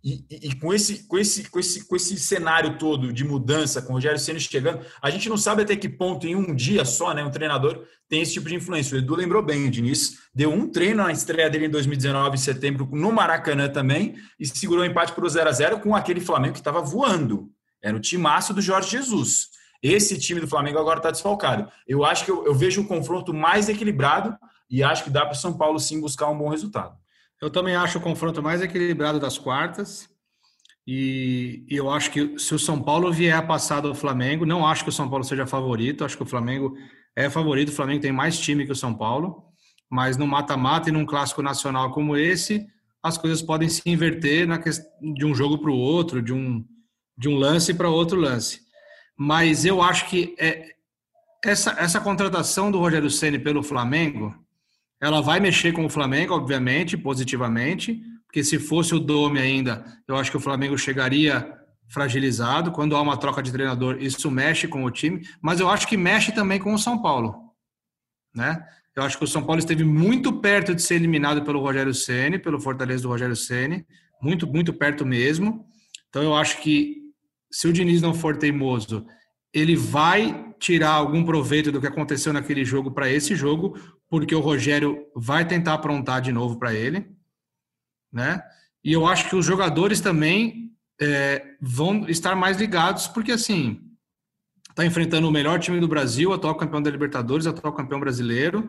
[0.06, 3.82] E, e, e, com, esse, com, esse, com, esse, com esse cenário todo de mudança,
[3.82, 6.84] com o Rogério Ceni chegando, a gente não sabe até que ponto, em um dia
[6.84, 8.96] só, né, um treinador tem esse tipo de influência.
[8.96, 12.38] O Edu lembrou bem, o Diniz deu um treino na estreia dele em 2019, em
[12.38, 16.20] setembro, no Maracanã também, e segurou o empate para o 0 a 0 com aquele
[16.20, 17.50] Flamengo que estava voando.
[17.82, 19.48] Era o timaço do Jorge Jesus.
[19.84, 21.70] Esse time do Flamengo agora está desfalcado.
[21.86, 24.38] Eu acho que eu, eu vejo um confronto mais equilibrado
[24.70, 26.96] e acho que dá para o São Paulo sim buscar um bom resultado.
[27.42, 30.10] Eu também acho o confronto mais equilibrado das quartas.
[30.88, 34.84] E, eu acho que se o São Paulo vier a passar do Flamengo, não acho
[34.84, 36.06] que o São Paulo seja favorito.
[36.06, 36.74] Acho que o Flamengo
[37.14, 37.70] é favorito.
[37.70, 39.44] O Flamengo tem mais time que o São Paulo.
[39.90, 42.66] Mas no mata-mata e num clássico nacional como esse,
[43.04, 46.66] as coisas podem se inverter na questão de um jogo para o outro, de um,
[47.18, 48.62] de um lance para outro lance.
[49.18, 50.76] Mas eu acho que é,
[51.44, 54.34] essa, essa contratação do Rogério Ceni pelo Flamengo
[55.04, 60.16] ela vai mexer com o Flamengo, obviamente, positivamente, porque se fosse o Dome ainda, eu
[60.16, 61.54] acho que o Flamengo chegaria
[61.90, 62.72] fragilizado.
[62.72, 65.98] Quando há uma troca de treinador, isso mexe com o time, mas eu acho que
[65.98, 67.36] mexe também com o São Paulo,
[68.34, 68.66] né?
[68.96, 72.40] Eu acho que o São Paulo esteve muito perto de ser eliminado pelo Rogério Ceni,
[72.40, 73.86] pelo Fortaleza do Rogério Ceni,
[74.22, 75.66] muito muito perto mesmo.
[76.08, 77.03] Então eu acho que
[77.54, 79.06] se o Diniz não for teimoso,
[79.54, 83.78] ele vai tirar algum proveito do que aconteceu naquele jogo para esse jogo,
[84.10, 87.06] porque o Rogério vai tentar aprontar de novo para ele,
[88.12, 88.42] né?
[88.84, 93.80] E eu acho que os jogadores também é, vão estar mais ligados, porque assim
[94.72, 98.68] está enfrentando o melhor time do Brasil, atual campeão da Libertadores, atual campeão brasileiro,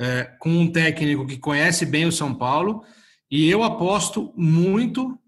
[0.00, 2.82] é, com um técnico que conhece bem o São Paulo,
[3.30, 5.18] e eu aposto muito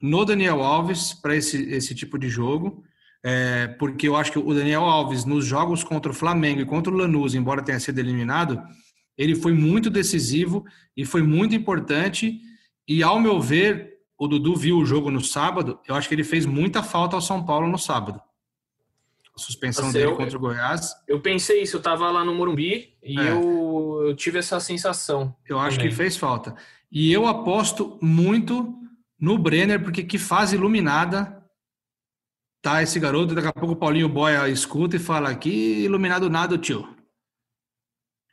[0.00, 2.84] no Daniel Alves para esse, esse tipo de jogo
[3.28, 6.92] é, porque eu acho que o Daniel Alves, nos jogos contra o Flamengo e contra
[6.92, 8.62] o Lanús, embora tenha sido eliminado,
[9.18, 10.64] ele foi muito decisivo
[10.96, 12.40] e foi muito importante.
[12.86, 16.22] E, ao meu ver, o Dudu viu o jogo no sábado, eu acho que ele
[16.22, 18.20] fez muita falta ao São Paulo no sábado.
[19.36, 20.94] A suspensão Nossa, dele eu, contra o Goiás.
[21.08, 23.32] Eu pensei isso, eu estava lá no Morumbi e é.
[23.32, 25.34] eu, eu, tive essa sensação.
[25.48, 25.90] Eu acho também.
[25.90, 26.54] que fez falta.
[26.92, 28.72] E eu aposto muito
[29.18, 31.42] no Brenner, porque que fase iluminada
[32.62, 36.58] tá esse garoto, daqui a pouco o Paulinho Boia escuta e fala aqui, iluminado nada,
[36.58, 36.96] tio.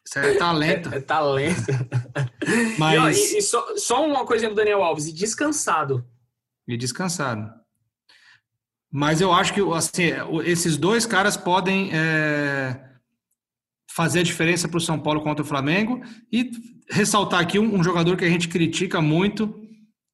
[0.05, 0.93] Isso é talento.
[0.93, 1.61] É, é talento.
[2.77, 3.17] Mas...
[3.17, 6.05] E, e, e só, só, uma coisinha do Daniel Alves, e descansado.
[6.67, 7.51] E descansado.
[8.91, 10.11] Mas eu acho que assim,
[10.45, 12.79] esses dois caras podem é,
[13.89, 16.01] fazer a diferença para o São Paulo contra o Flamengo.
[16.31, 16.51] E
[16.89, 19.62] ressaltar aqui um, um jogador que a gente critica muito,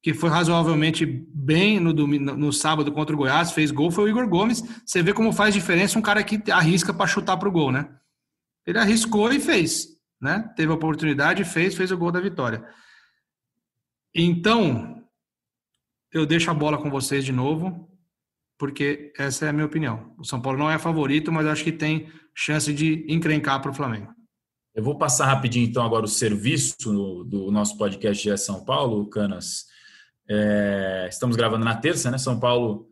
[0.02, 4.08] que foi razoavelmente bem no, domingo, no sábado contra o Goiás, fez gol, foi o
[4.08, 4.62] Igor Gomes.
[4.84, 7.88] Você vê como faz diferença um cara que arrisca para chutar para o gol, né?
[8.66, 9.88] Ele arriscou e fez,
[10.20, 10.50] né?
[10.56, 12.66] Teve a oportunidade, fez, fez o gol da vitória.
[14.14, 15.04] Então,
[16.12, 17.88] eu deixo a bola com vocês de novo,
[18.58, 20.14] porque essa é a minha opinião.
[20.18, 23.74] O São Paulo não é favorito, mas acho que tem chance de encrencar para o
[23.74, 24.12] Flamengo.
[24.74, 26.76] Eu vou passar rapidinho então agora o serviço
[27.24, 29.66] do nosso podcast de São Paulo, Canas.
[30.32, 32.16] É, estamos gravando na terça, né?
[32.16, 32.88] São Paulo.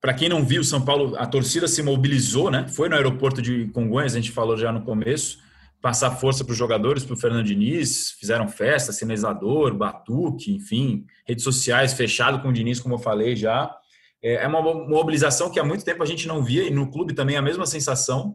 [0.00, 2.66] Para quem não viu, São Paulo, a torcida se mobilizou, né?
[2.66, 5.38] Foi no aeroporto de Congonhas, a gente falou já no começo,
[5.80, 11.44] passar força para os jogadores, para o Fernando Diniz, fizeram festa, sinalizador, batuque, enfim, redes
[11.44, 13.72] sociais fechado com o Diniz, como eu falei já.
[14.20, 17.14] É, é uma mobilização que há muito tempo a gente não via, e no clube
[17.14, 18.34] também a mesma sensação,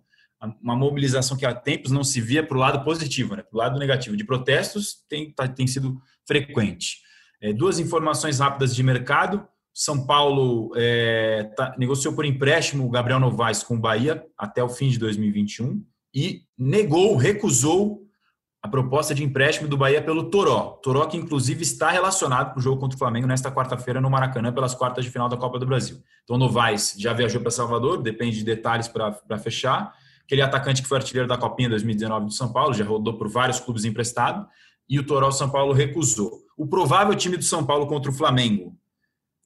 [0.61, 3.43] uma mobilização que há tempos não se via para o lado positivo, né?
[3.43, 4.15] para o lado negativo.
[4.15, 7.05] De protestos tem, tá, tem sido frequente.
[7.41, 9.47] É, duas informações rápidas de mercado.
[9.73, 14.69] São Paulo é, tá, negociou por empréstimo o Gabriel Novaes com o Bahia até o
[14.69, 18.01] fim de 2021 e negou, recusou
[18.61, 20.79] a proposta de empréstimo do Bahia pelo Toró.
[20.81, 24.51] Toró que inclusive está relacionado com o jogo contra o Flamengo nesta quarta-feira no Maracanã
[24.51, 26.01] pelas quartas de final da Copa do Brasil.
[26.23, 29.93] Então Novaes já viajou para Salvador, depende de detalhes para fechar.
[30.23, 33.59] Aquele atacante que foi artilheiro da Copinha 2019 do São Paulo, já rodou por vários
[33.59, 34.45] clubes emprestado
[34.89, 36.46] e o Toró São Paulo recusou.
[36.57, 38.75] O provável time do São Paulo contra o Flamengo: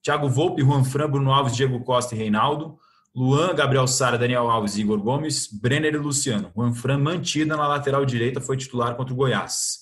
[0.01, 2.79] Thiago Volpe, Juan Fran, Bruno Alves, Diego Costa e Reinaldo.
[3.13, 6.49] Luan, Gabriel Sara, Daniel Alves e Igor Gomes, Brenner e Luciano.
[6.55, 9.79] Juan Fran mantida na lateral direita, foi titular contra o Goiás.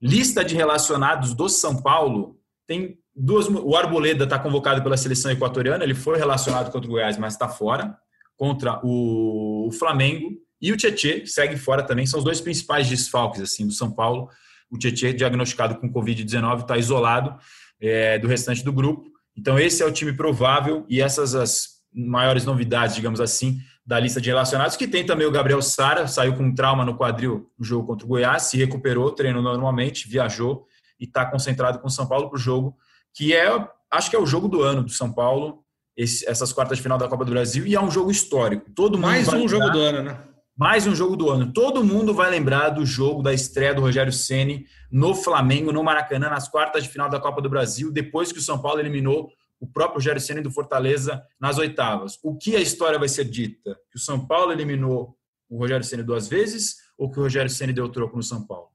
[0.00, 3.46] Lista de relacionados do São Paulo tem duas.
[3.46, 7.48] O Arboleda está convocado pela seleção equatoriana, ele foi relacionado contra o Goiás, mas está
[7.48, 7.96] fora,
[8.36, 10.32] contra o Flamengo.
[10.60, 14.28] E o Tietê segue fora também, são os dois principais desfalques assim do São Paulo
[14.72, 17.36] o Tietchan, diagnosticado com Covid-19, está isolado
[17.80, 19.10] é, do restante do grupo.
[19.36, 24.20] Então, esse é o time provável e essas as maiores novidades, digamos assim, da lista
[24.20, 27.64] de relacionados, que tem também o Gabriel Sara, saiu com um trauma no quadril no
[27.64, 30.66] jogo contra o Goiás, se recuperou, treinou normalmente, viajou
[30.98, 32.76] e está concentrado com o São Paulo para o jogo,
[33.12, 33.48] que é
[33.90, 35.62] acho que é o jogo do ano do São Paulo,
[35.96, 38.70] esse, essas quartas de final da Copa do Brasil, e é um jogo histórico.
[38.70, 40.18] Todo Mais um jogo do ano, né?
[40.62, 41.52] Mais um jogo do ano.
[41.52, 46.30] Todo mundo vai lembrar do jogo da estreia do Rogério Ceni no Flamengo, no Maracanã,
[46.30, 49.66] nas quartas de final da Copa do Brasil, depois que o São Paulo eliminou o
[49.66, 52.16] próprio Rogério Ceni do Fortaleza nas oitavas.
[52.22, 53.76] O que a história vai ser dita?
[53.90, 55.16] Que o São Paulo eliminou
[55.50, 58.68] o Rogério Ceni duas vezes ou que o Rogério Ceni deu troco no São Paulo?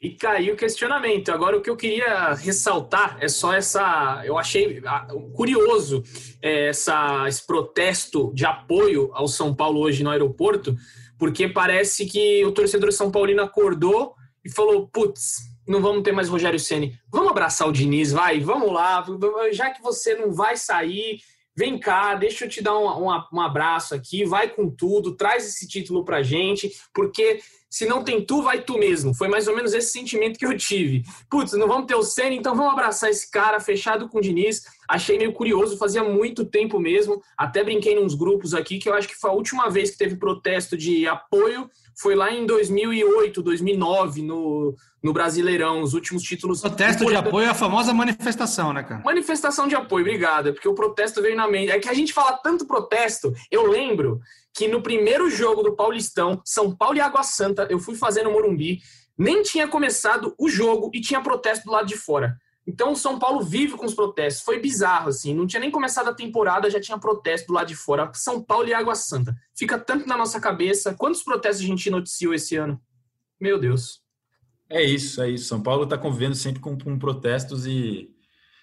[0.00, 1.30] E caiu o questionamento.
[1.30, 4.22] Agora, o que eu queria ressaltar é só essa.
[4.24, 6.04] Eu achei ah, curioso
[6.40, 10.76] é, essa, esse protesto de apoio ao São Paulo hoje no aeroporto,
[11.18, 16.28] porque parece que o torcedor São Paulino acordou e falou: putz, não vamos ter mais
[16.28, 16.98] Rogério Ceni.
[17.10, 19.04] Vamos abraçar o Diniz, vai, vamos lá.
[19.52, 21.20] Já que você não vai sair,
[21.56, 25.46] vem cá, deixa eu te dar um, um, um abraço aqui, vai com tudo, traz
[25.46, 29.14] esse título pra gente, porque se não tem tu, vai tu mesmo.
[29.14, 31.02] Foi mais ou menos esse sentimento que eu tive.
[31.28, 34.62] Putz, não vamos ter o Senna, então vamos abraçar esse cara fechado com o Diniz.
[34.88, 37.22] Achei meio curioso, fazia muito tempo mesmo.
[37.36, 40.16] Até brinquei nos grupos aqui que eu acho que foi a última vez que teve
[40.16, 41.68] protesto de apoio.
[42.00, 46.60] Foi lá em 2008, 2009, no, no Brasileirão, os últimos títulos.
[46.60, 49.02] Protesto de apoio é a famosa manifestação, né, cara?
[49.04, 50.54] Manifestação de apoio, obrigado.
[50.54, 51.70] Porque o protesto veio na mente.
[51.70, 54.20] É que a gente fala tanto protesto, eu lembro
[54.58, 58.32] que no primeiro jogo do Paulistão, São Paulo e Água Santa, eu fui fazer no
[58.32, 58.80] Morumbi,
[59.16, 62.36] nem tinha começado o jogo e tinha protesto do lado de fora.
[62.66, 64.42] Então o São Paulo vive com os protestos.
[64.42, 65.32] Foi bizarro, assim.
[65.32, 68.10] Não tinha nem começado a temporada, já tinha protesto do lado de fora.
[68.14, 69.32] São Paulo e Água Santa.
[69.56, 70.92] Fica tanto na nossa cabeça.
[70.92, 72.80] Quantos protestos a gente noticiou esse ano?
[73.40, 74.02] Meu Deus.
[74.68, 75.44] É isso, é isso.
[75.44, 78.10] São Paulo está convivendo sempre com, com, protestos e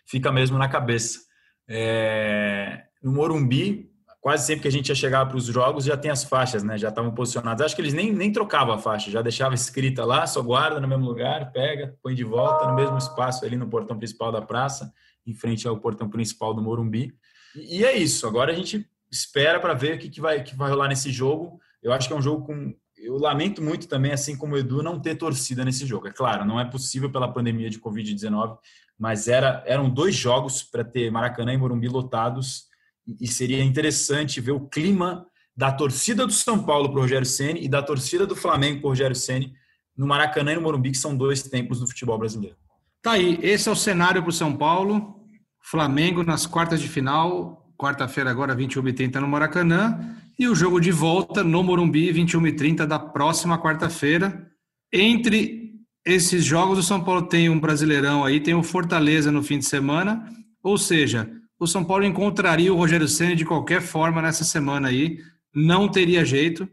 [0.05, 1.21] fica mesmo na cabeça.
[1.69, 2.83] É...
[3.01, 3.94] No Morumbi,
[4.25, 6.79] quase sempre que a gente ia chegar para os jogos já tem as faixas, né?
[6.79, 7.63] Já estavam posicionadas.
[7.63, 10.87] Acho que eles nem, nem trocavam a faixa, já deixava escrita lá, só guarda no
[10.87, 14.91] mesmo lugar, pega, põe de volta no mesmo espaço ali no portão principal da praça,
[15.27, 17.13] em frente ao portão principal do Morumbi.
[17.55, 18.25] E, e é isso.
[18.25, 21.59] Agora a gente espera para ver o que, que, vai, que vai rolar nesse jogo.
[21.83, 22.73] Eu acho que é um jogo com.
[22.97, 26.07] Eu lamento muito também, assim como o Edu, não ter torcida nesse jogo.
[26.07, 28.57] É claro, não é possível pela pandemia de Covid-19,
[28.97, 32.73] mas era, eram dois jogos para ter Maracanã e Morumbi lotados
[33.19, 37.63] e seria interessante ver o clima da torcida do São Paulo para o Rogério Ceni
[37.63, 39.53] e da torcida do Flamengo para o Rogério Ceni
[39.97, 42.57] no Maracanã e no Morumbi, que são dois tempos do futebol brasileiro.
[43.01, 45.21] Tá aí, esse é o cenário para o São Paulo.
[45.61, 51.43] Flamengo nas quartas de final, quarta-feira agora, 21h30 no Maracanã, e o jogo de volta
[51.43, 54.51] no Morumbi, 21h30 da próxima quarta-feira.
[54.91, 55.71] Entre
[56.05, 59.65] esses jogos, o São Paulo tem um Brasileirão aí, tem o Fortaleza no fim de
[59.65, 60.29] semana,
[60.61, 65.19] ou seja, o São Paulo encontraria o Rogério Ceni de qualquer forma nessa semana aí,
[65.53, 66.67] não teria jeito.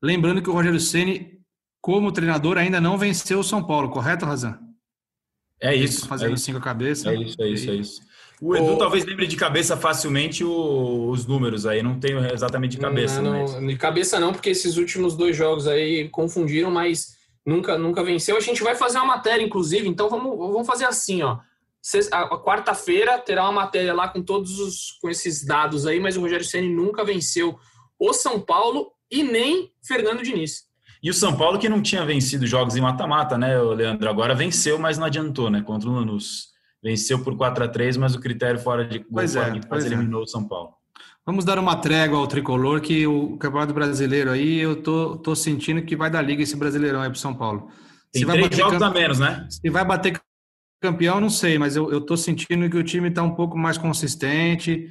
[0.00, 1.38] Lembrando que o Rogério Ceni,
[1.80, 4.58] como treinador, ainda não venceu o São Paulo, correto, Razan?
[5.60, 6.06] É isso.
[6.06, 7.06] Fazendo é cinco cabeças.
[7.06, 8.02] É isso, é isso, é isso.
[8.40, 8.78] O Edu o...
[8.78, 13.22] talvez lembre de cabeça facilmente o, os números aí, não tenho exatamente de cabeça.
[13.22, 13.54] Não, mas...
[13.54, 18.36] De cabeça não, porque esses últimos dois jogos aí confundiram, mas nunca, nunca venceu.
[18.36, 21.38] A gente vai fazer uma matéria, inclusive, então vamos, vamos fazer assim, ó
[22.44, 26.44] quarta-feira terá uma matéria lá com todos os com esses dados aí, mas o Rogério
[26.44, 27.58] Ceni nunca venceu
[27.98, 30.64] o São Paulo e nem Fernando Diniz.
[31.02, 34.08] E o São Paulo que não tinha vencido jogos em mata-mata, né, Leandro?
[34.08, 35.60] Agora venceu, mas não adiantou, né?
[35.60, 36.52] Contra o Lanús.
[36.82, 39.88] Venceu por 4 a 3 mas o critério fora de gol pois é, pois é.
[39.88, 40.24] eliminou é.
[40.24, 40.70] o São Paulo.
[41.24, 45.82] Vamos dar uma trégua ao tricolor, que o Campeonato Brasileiro aí, eu tô, tô sentindo
[45.82, 47.68] que vai dar liga esse Brasileirão aí pro São Paulo.
[48.12, 48.82] Tem três jogos camp...
[48.82, 49.46] a menos, né?
[49.48, 50.20] Se vai bater
[50.82, 54.90] campeão, não sei, mas eu, estou sentindo que o time está um pouco mais consistente,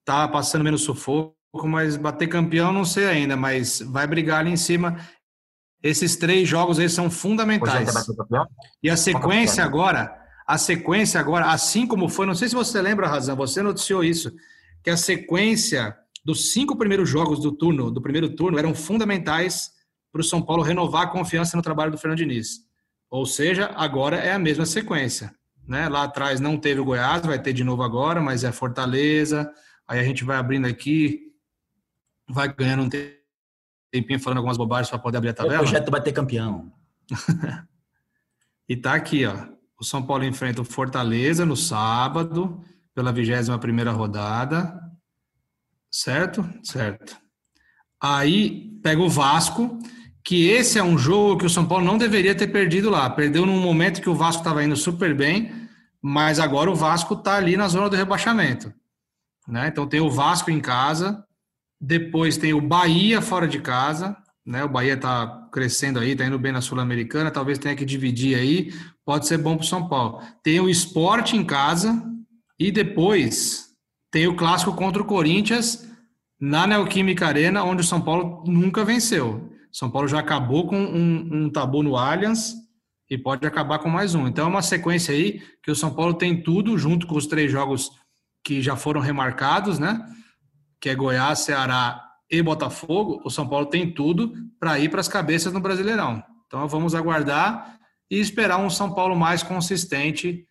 [0.00, 4.56] está passando menos sufoco, mas bater campeão não sei ainda, mas vai brigar ali em
[4.56, 4.98] cima.
[5.82, 7.88] Esses três jogos aí são fundamentais.
[8.82, 10.14] E a sequência agora,
[10.46, 14.32] a sequência agora, assim como foi, não sei se você lembra, Razão, você noticiou isso,
[14.84, 19.70] que a sequência dos cinco primeiros jogos do turno, do primeiro turno, eram fundamentais
[20.12, 22.65] para o São Paulo renovar a confiança no trabalho do Fernando Diniz.
[23.10, 25.34] Ou seja, agora é a mesma sequência.
[25.66, 25.88] Né?
[25.88, 29.50] Lá atrás não teve o Goiás, vai ter de novo agora, mas é Fortaleza.
[29.86, 31.32] Aí a gente vai abrindo aqui,
[32.28, 32.88] vai ganhando um
[33.90, 35.56] tempinho falando algumas bobagens para poder abrir a tabela.
[35.56, 36.72] O projeto vai ter campeão.
[38.68, 39.48] e tá aqui, ó.
[39.78, 42.64] O São Paulo enfrenta o Fortaleza no sábado,
[42.94, 44.80] pela 21 primeira rodada.
[45.90, 46.48] Certo?
[46.62, 47.16] Certo.
[48.00, 49.78] Aí pega o Vasco
[50.26, 53.08] que esse é um jogo que o São Paulo não deveria ter perdido lá.
[53.08, 55.52] Perdeu num momento que o Vasco estava indo super bem,
[56.02, 58.74] mas agora o Vasco está ali na zona do rebaixamento.
[59.46, 59.68] Né?
[59.68, 61.24] Então tem o Vasco em casa,
[61.80, 64.64] depois tem o Bahia fora de casa, né?
[64.64, 68.72] O Bahia está crescendo aí, está indo bem na Sul-Americana, talvez tenha que dividir aí,
[69.04, 70.20] pode ser bom para o São Paulo.
[70.42, 72.02] Tem o Esporte em casa,
[72.58, 73.66] E depois
[74.10, 75.86] tem o clássico contra o Corinthians
[76.40, 79.55] na Neoquímica Arena, onde o São Paulo nunca venceu.
[79.76, 82.54] São Paulo já acabou com um, um tabu no Allianz
[83.10, 84.26] e pode acabar com mais um.
[84.26, 87.52] Então é uma sequência aí que o São Paulo tem tudo, junto com os três
[87.52, 87.90] jogos
[88.42, 90.02] que já foram remarcados, né?
[90.80, 93.20] Que é Goiás, Ceará e Botafogo.
[93.22, 96.24] O São Paulo tem tudo para ir para as cabeças no Brasileirão.
[96.46, 97.78] Então vamos aguardar
[98.10, 100.46] e esperar um São Paulo mais consistente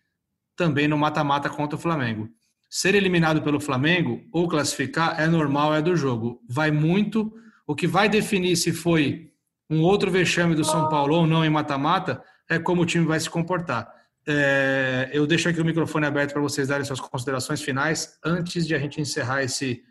[0.56, 2.28] também no mata-mata contra o Flamengo.
[2.70, 6.40] Ser eliminado pelo Flamengo ou classificar é normal, é do jogo.
[6.48, 7.34] Vai muito.
[7.66, 9.32] O que vai definir se foi
[9.68, 13.18] um outro vexame do São Paulo ou não em mata-mata é como o time vai
[13.18, 13.92] se comportar.
[14.28, 18.74] É, eu deixo aqui o microfone aberto para vocês darem suas considerações finais antes de
[18.74, 19.82] a gente encerrar esse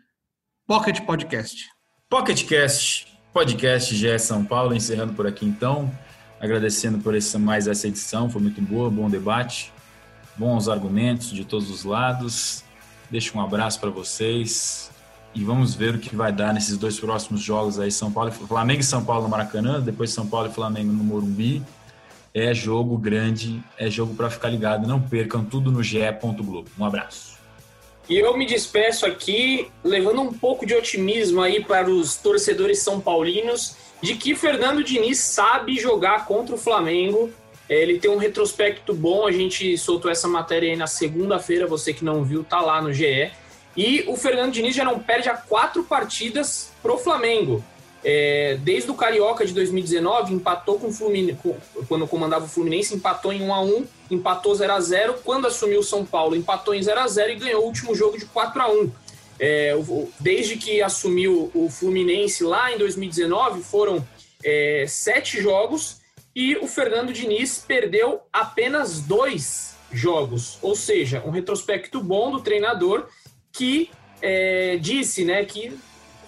[0.66, 1.66] Pocket Podcast.
[2.08, 5.92] Pocket Cast, podcast GE São Paulo, encerrando por aqui então.
[6.40, 9.72] Agradecendo por essa, mais essa edição, foi muito boa, bom debate,
[10.36, 12.62] bons argumentos de todos os lados.
[13.10, 14.90] Deixo um abraço para vocês
[15.36, 18.80] e vamos ver o que vai dar nesses dois próximos jogos aí, São Paulo, Flamengo
[18.80, 21.62] e São Paulo no Maracanã, depois São Paulo e Flamengo no Morumbi
[22.38, 24.86] é jogo grande, é jogo para ficar ligado.
[24.86, 26.00] Não percam tudo no ge.
[26.20, 26.66] Globo.
[26.78, 27.38] Um abraço.
[28.10, 33.00] E eu me despeço aqui, levando um pouco de otimismo aí para os torcedores são
[33.00, 37.30] paulinos, de que Fernando Diniz sabe jogar contra o Flamengo.
[37.70, 41.94] É, ele tem um retrospecto bom, a gente soltou essa matéria aí na segunda-feira, você
[41.94, 43.32] que não viu, tá lá no GE.
[43.76, 47.62] E o Fernando Diniz já não perde a quatro partidas pro Flamengo.
[48.04, 51.38] É, desde o Carioca de 2019, empatou com o Fluminense,
[51.88, 55.80] quando comandava o Fluminense, empatou em 1 a 1 empatou 0 a 0 Quando assumiu
[55.80, 58.62] o São Paulo, empatou em 0 a 0 e ganhou o último jogo de 4
[58.62, 58.92] a 1
[59.40, 59.74] é,
[60.20, 64.06] Desde que assumiu o Fluminense lá em 2019, foram
[64.44, 66.00] é, sete jogos
[66.34, 70.58] e o Fernando Diniz perdeu apenas dois jogos.
[70.62, 73.08] Ou seja, um retrospecto bom do treinador
[73.56, 73.90] que
[74.20, 75.76] é, disse né, que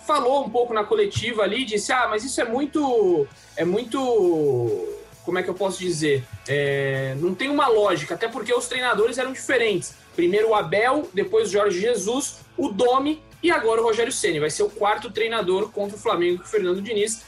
[0.06, 3.26] falou um pouco na coletiva ali, disse: ah, mas isso é muito.
[3.56, 4.88] É muito.
[5.24, 6.24] Como é que eu posso dizer?
[6.48, 9.94] É, não tem uma lógica, até porque os treinadores eram diferentes.
[10.16, 14.40] Primeiro o Abel, depois o Jorge Jesus, o Domi e agora o Rogério Ceni.
[14.40, 17.24] Vai ser o quarto treinador contra o Flamengo que o Fernando Diniz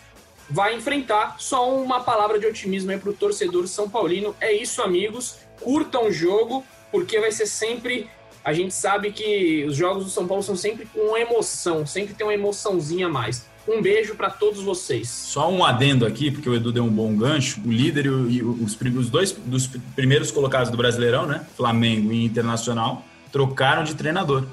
[0.49, 1.37] vai enfrentar.
[1.39, 4.35] Só uma palavra de otimismo aí para o torcedor São Paulino.
[4.41, 5.37] É isso, amigos.
[5.61, 8.09] Curtam o jogo, porque vai ser sempre
[8.45, 12.27] a gente sabe que os jogos do São Paulo são sempre com emoção, sempre tem
[12.27, 13.49] uma emoçãozinha a mais.
[13.69, 15.09] Um beijo para todos vocês.
[15.09, 17.61] Só um adendo aqui, porque o Edu deu um bom gancho.
[17.65, 21.47] O líder e os, os dois dos primeiros colocados do Brasileirão, né?
[21.57, 24.45] Flamengo e Internacional, trocaram de treinador.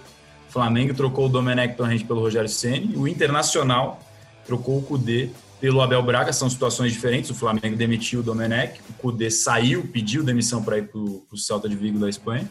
[0.50, 4.00] O Flamengo trocou o Domenech Torrente pelo Rogério Ceni, o Internacional
[4.46, 5.30] trocou o Cudê
[5.60, 7.30] pelo Abel Braga, são situações diferentes.
[7.30, 11.68] O Flamengo demitiu o Domenech, o Cudê saiu, pediu demissão para ir para o Celta
[11.68, 12.48] de Vigo da Espanha.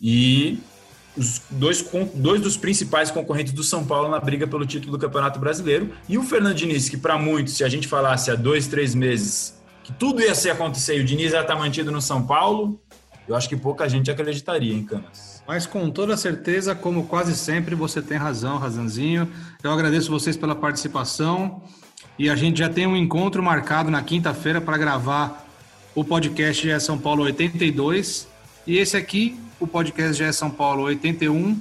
[0.00, 0.58] E
[1.16, 5.38] os dois, dois dos principais concorrentes do São Paulo na briga pelo título do Campeonato
[5.38, 5.90] Brasileiro.
[6.08, 9.56] E o Fernando Diniz, que para muitos, se a gente falasse há dois, três meses
[9.82, 12.80] que tudo ia ser acontecer e o Diniz ia estar mantido no São Paulo,
[13.28, 15.40] eu acho que pouca gente acreditaria em Canas.
[15.46, 19.28] Mas com toda certeza, como quase sempre, você tem razão, Razanzinho.
[19.62, 21.62] Eu agradeço vocês pela participação
[22.18, 25.46] e a gente já tem um encontro marcado na quinta-feira para gravar
[25.94, 28.26] o podcast é São Paulo 82.
[28.66, 31.60] E esse aqui o podcast já é São Paulo 81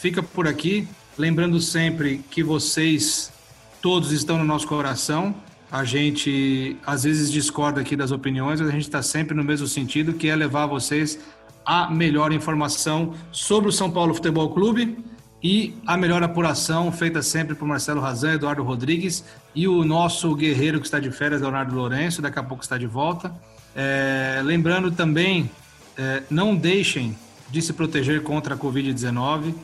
[0.00, 0.86] fica por aqui.
[1.16, 3.32] Lembrando sempre que vocês
[3.80, 5.34] todos estão no nosso coração.
[5.70, 9.66] A gente às vezes discorda aqui das opiniões, mas a gente está sempre no mesmo
[9.66, 11.18] sentido, que é levar vocês
[11.64, 15.04] a melhor informação sobre o São Paulo Futebol Clube
[15.42, 19.24] e a melhor apuração feita sempre por Marcelo Razan, Eduardo Rodrigues
[19.54, 22.86] e o nosso guerreiro que está de férias, Leonardo Lourenço, daqui a pouco está de
[22.86, 23.34] volta.
[23.74, 25.50] É, lembrando também,
[25.96, 27.16] é, não deixem
[27.50, 29.54] de se proteger contra a Covid-19.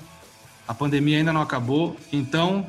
[0.66, 2.66] A pandemia ainda não acabou, então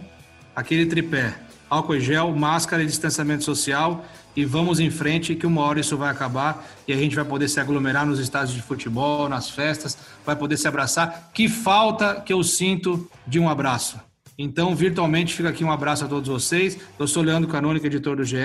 [0.55, 1.35] aquele tripé:
[1.69, 4.05] álcool gel, máscara e distanciamento social.
[4.35, 7.47] E vamos em frente, que uma hora isso vai acabar e a gente vai poder
[7.47, 9.95] se aglomerar nos estádios de futebol, nas festas,
[10.25, 11.29] vai poder se abraçar.
[11.31, 13.99] Que falta que eu sinto de um abraço.
[14.37, 16.79] Então, virtualmente, fica aqui um abraço a todos vocês.
[16.97, 18.37] Eu sou Leandro Canônica, editor do GE.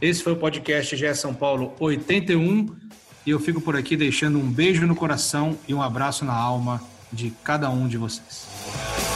[0.00, 2.68] Esse foi o podcast GE São Paulo 81.
[3.24, 6.82] E eu fico por aqui deixando um beijo no coração e um abraço na alma
[7.12, 9.11] de cada um de vocês.